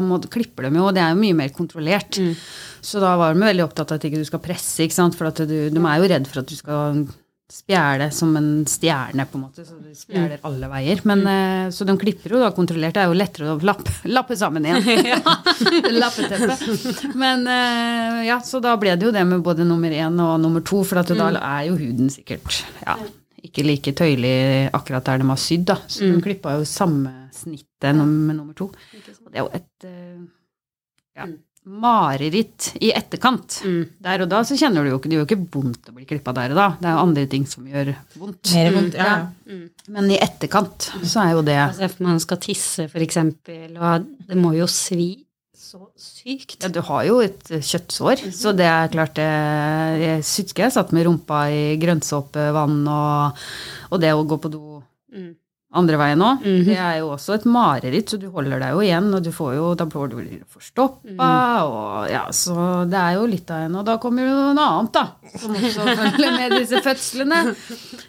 må, 0.04 0.20
klipper 0.32 0.68
de 0.68 0.80
jo, 0.80 0.88
og 0.90 0.98
det 0.98 1.04
er 1.04 1.14
jo 1.14 1.22
mye 1.22 1.38
mer 1.38 1.54
kontrollert. 1.56 2.20
Mm. 2.22 2.34
Så 2.88 3.02
da 3.04 3.14
var 3.20 3.36
de 3.36 3.46
veldig 3.46 3.66
opptatt 3.68 3.94
av 3.94 4.00
at 4.00 4.10
ikke 4.10 4.22
du 4.22 4.28
skal 4.28 4.44
presse, 4.44 4.82
ikke 4.84 4.98
sant? 4.98 5.18
for 5.18 5.30
at 5.30 5.42
du, 5.46 5.58
de 5.74 5.82
er 5.82 6.02
jo 6.02 6.12
redd 6.14 6.30
for 6.30 6.42
at 6.44 6.50
du 6.50 6.58
skal 6.58 7.08
spjæle 7.48 8.10
som 8.12 8.34
en 8.36 8.50
stjerne, 8.68 9.24
på 9.30 9.38
en 9.38 9.44
måte, 9.46 9.64
så 9.64 9.78
du 9.80 9.94
spjæler 9.96 10.42
alle 10.48 10.68
veier. 10.72 11.00
Men, 11.08 11.22
mm. 11.24 11.76
så 11.76 11.88
de 11.88 11.96
klipper 12.00 12.36
jo 12.36 12.42
da 12.42 12.50
kontrollert, 12.56 12.98
det 12.98 13.06
er 13.06 13.12
jo 13.12 13.20
lettere 13.20 13.54
å 13.54 13.60
lappe, 13.64 13.94
lappe 14.12 14.36
sammen 14.40 14.68
igjen. 14.68 14.84
Lappeteppe. 16.02 16.58
Men 17.16 17.48
eh, 17.48 18.26
ja, 18.28 18.42
så 18.44 18.60
da 18.64 18.76
ble 18.80 18.98
det 18.98 19.08
jo 19.08 19.14
det 19.16 19.24
med 19.30 19.46
både 19.46 19.68
nummer 19.68 19.94
én 19.96 20.20
og 20.24 20.36
nummer 20.44 20.66
to, 20.66 20.82
for 20.88 21.00
at 21.04 21.14
da 21.16 21.32
er 21.38 21.70
jo 21.70 21.80
huden 21.80 22.12
sikkert 22.12 22.66
ja, 22.84 22.98
ikke 23.48 23.64
like 23.64 23.96
tøyelig 23.96 24.36
akkurat 24.76 25.08
der 25.08 25.24
de 25.24 25.32
har 25.32 25.40
sydd, 25.40 25.70
da. 25.72 25.80
Så 25.88 26.10
de 26.10 26.20
klippa 26.24 26.58
jo 26.58 26.68
samme 26.68 27.27
snittet 27.38 27.96
med 27.98 28.36
nummer 28.36 28.58
to. 28.58 28.72
Og 28.72 29.30
det 29.30 29.38
er 29.38 29.46
jo 29.46 29.52
et 29.54 29.86
eh, 29.88 30.24
ja, 31.18 31.28
mareritt 31.68 32.72
i 32.80 32.92
etterkant. 32.96 33.60
Mm. 33.68 33.82
Der 34.04 34.24
og 34.24 34.30
da 34.32 34.40
så 34.48 34.56
kjenner 34.60 34.86
du 34.86 34.92
jo 34.94 35.00
ikke 35.00 35.10
Det 35.12 35.18
gjør 35.18 35.26
jo 35.26 35.28
ikke 35.28 35.50
vondt 35.58 35.90
å 35.92 35.96
bli 35.98 36.08
klippa 36.08 36.34
der 36.38 36.54
og 36.56 36.60
da. 36.62 36.68
Det 36.80 36.88
er 36.88 36.96
jo 36.96 37.04
andre 37.04 37.26
ting 37.32 37.48
som 37.50 37.68
gjør 37.68 37.94
vondt. 38.16 38.52
mer 38.56 38.74
vondt. 38.78 38.98
Ja. 38.98 39.14
Ja. 39.50 39.62
Men 39.94 40.12
i 40.14 40.20
etterkant 40.24 40.90
så 41.04 41.24
er 41.26 41.32
jo 41.36 41.46
det 41.48 41.58
Altså, 41.66 41.90
man 42.06 42.20
skal 42.24 42.40
tisse, 42.44 42.88
for 42.92 43.04
eksempel, 43.04 43.78
og 43.78 44.08
det 44.28 44.38
må 44.40 44.54
jo 44.58 44.68
svi 44.72 45.10
Så 45.58 45.90
sykt. 46.00 46.62
Ja, 46.64 46.70
du 46.72 46.80
har 46.88 47.02
jo 47.04 47.18
et 47.20 47.50
kjøttsår, 47.50 48.22
så 48.32 48.54
det 48.56 48.68
er 48.70 48.92
klart 48.94 49.18
det 49.20 49.28
Jeg 50.00 50.22
husker 50.24 50.64
jeg 50.64 50.76
satt 50.78 50.94
med 50.96 51.04
rumpa 51.10 51.42
i 51.52 51.76
grønnsåpevann, 51.82 52.78
og, 52.88 53.42
og 53.92 54.00
det 54.00 54.14
å 54.16 54.24
gå 54.24 54.40
på 54.46 54.54
do 54.54 54.64
Mm. 55.08 55.32
Andre 55.74 55.98
veien 56.00 56.22
òg, 56.24 56.40
Mhm. 56.46 56.64
det 56.66 56.78
er 56.80 57.00
jo 57.00 57.10
også 57.12 57.34
et 57.36 57.46
mareritt, 57.46 58.10
så 58.10 58.18
du 58.20 58.30
holder 58.32 58.60
deg 58.60 58.72
jo 58.72 58.80
igjen, 58.86 59.14
og 59.14 59.24
du 59.24 59.32
får 59.36 59.56
jo, 59.56 59.76
da 59.76 59.86
blir 59.86 60.08
du 60.14 60.40
forstoppa, 60.48 61.32
og 61.68 62.10
ja, 62.10 62.24
så 62.32 62.88
det 62.90 62.98
er 62.98 63.14
jo 63.20 63.26
litt 63.28 63.52
av 63.52 63.66
en, 63.66 63.76
og 63.76 63.86
da 63.86 63.98
kommer 63.98 64.24
jo 64.24 64.54
noe 64.54 64.68
annet, 64.80 64.92
da, 64.94 65.06
som 65.38 65.54
også 65.54 65.84
følger 66.00 66.32
med 66.38 66.52
disse 66.60 66.82
fødslene. 66.82 67.42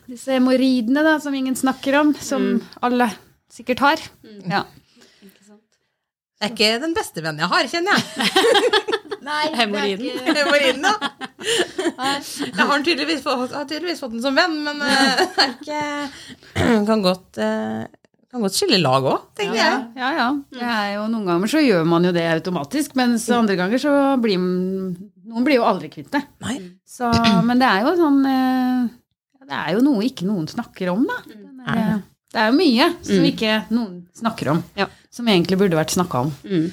Disse 0.07 0.31
hemoroidene, 0.39 1.03
da, 1.03 1.19
som 1.19 1.35
ingen 1.35 1.55
snakker 1.59 1.99
om, 2.01 2.15
som 2.15 2.63
alle 2.81 3.11
sikkert 3.51 3.81
har. 3.81 3.97
Ja. 4.47 4.63
Det 6.41 6.47
er 6.47 6.55
ikke 6.55 6.81
den 6.81 6.95
beste 6.95 7.21
vennen 7.25 7.41
jeg 7.43 7.49
har, 7.51 7.67
kjenner 7.67 7.99
jeg. 7.99 8.95
Hemoroiden. 9.59 10.19
Hemoroiden, 10.39 10.83
da. 10.87 11.11
Jeg 11.99 12.67
har 12.69 12.83
tydeligvis 12.87 13.23
fått, 13.25 13.53
har 13.55 13.67
tydeligvis 13.69 14.01
fått 14.03 14.15
den 14.17 14.25
som 14.25 14.37
venn, 14.39 14.59
men 14.65 14.83
eh, 14.85 15.23
det 15.23 15.45
er 15.45 15.55
ikke 15.55 15.81
Kan 16.89 17.03
godt, 17.05 17.39
eh, 17.43 17.87
kan 18.29 18.45
godt 18.45 18.57
skille 18.59 18.79
lag 18.83 19.07
òg, 19.09 19.23
tenker 19.39 19.57
jeg. 19.59 19.79
Ja, 19.97 20.09
ja. 20.19 20.29
Det 20.53 20.65
er 20.69 20.91
jo, 20.99 21.07
noen 21.13 21.29
ganger 21.31 21.49
så 21.55 21.63
gjør 21.65 21.87
man 21.89 22.05
jo 22.09 22.13
det 22.17 22.27
automatisk, 22.35 22.97
mens 22.99 23.25
andre 23.33 23.57
ganger 23.61 23.81
så 23.83 23.95
blir 24.21 24.39
Noen 25.29 25.45
blir 25.45 25.59
jo 25.61 25.65
aldri 25.69 25.91
kvitt 25.93 26.11
det. 26.15 26.23
Men 27.45 27.59
det 27.61 27.67
er 27.69 27.83
jo 27.85 27.91
sånn 27.99 28.21
eh, 28.29 28.87
Det 29.49 29.57
er 29.59 29.75
jo 29.77 29.83
noe 29.85 30.05
ikke 30.07 30.25
noen 30.29 30.47
snakker 30.49 30.89
om, 30.95 31.03
da. 31.09 31.19
Den 31.29 31.65
er- 31.69 31.99
Det 32.33 32.41
er 32.43 32.51
jo 32.51 32.57
mye 32.59 32.87
som 33.07 33.25
ikke 33.25 33.53
noen 33.73 33.95
snakker 34.19 34.51
om, 34.53 34.65
Ja. 34.77 34.87
som 35.11 35.27
egentlig 35.29 35.57
burde 35.59 35.79
vært 35.79 35.95
snakka 35.95 36.21
om. 36.27 36.33
Mm. 36.45 36.67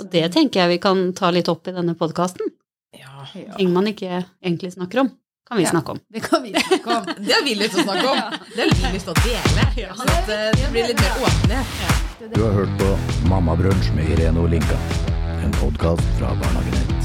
Og 0.00 0.10
det 0.10 0.24
tenker 0.34 0.60
jeg 0.64 0.68
vi 0.68 0.78
kan 0.82 1.12
ta 1.12 1.30
litt 1.30 1.48
opp 1.48 1.68
i 1.68 1.74
denne 1.76 1.94
podkasten. 1.94 2.48
Ja. 2.96 3.26
Ting 3.56 3.70
man 3.72 3.86
ikke 3.86 4.24
egentlig 4.42 4.72
snakker 4.74 5.00
om, 5.04 5.10
kan 5.46 5.58
vi 5.58 5.62
Ja. 5.64 5.70
snakke 5.70 5.90
om. 5.94 6.00
Det 6.10 6.22
kan 6.22 6.42
vi 6.42 6.52
snakke 6.52 6.96
om. 6.96 7.04
Det 7.26 7.32
har 7.32 7.44
vi 7.44 7.54
lyst 7.54 7.74
til 7.76 7.84
å 7.84 7.86
snakke 7.86 8.08
om. 8.08 8.18
Det 8.56 8.62
har 8.64 8.72
vi 8.72 8.92
lyst 8.96 9.06
til 9.06 9.14
å 9.14 9.22
dele. 9.22 9.94
Så 9.94 10.02
at 10.02 10.28
eh, 10.28 10.50
det 10.58 10.70
blir 10.72 10.88
litt 10.88 11.00
mer 11.00 11.14
åpenhet. 11.22 12.34
Du 12.34 12.42
har 12.42 12.52
hørt 12.52 12.78
på 12.80 13.28
Mammabrunsj 13.28 13.92
med 13.94 14.10
Irene 14.10 14.40
Olinka. 14.42 14.78
En 15.44 15.52
podkast 15.60 16.02
fra 16.18 16.34
Barnehagen 16.34 16.74
1. 16.90 16.95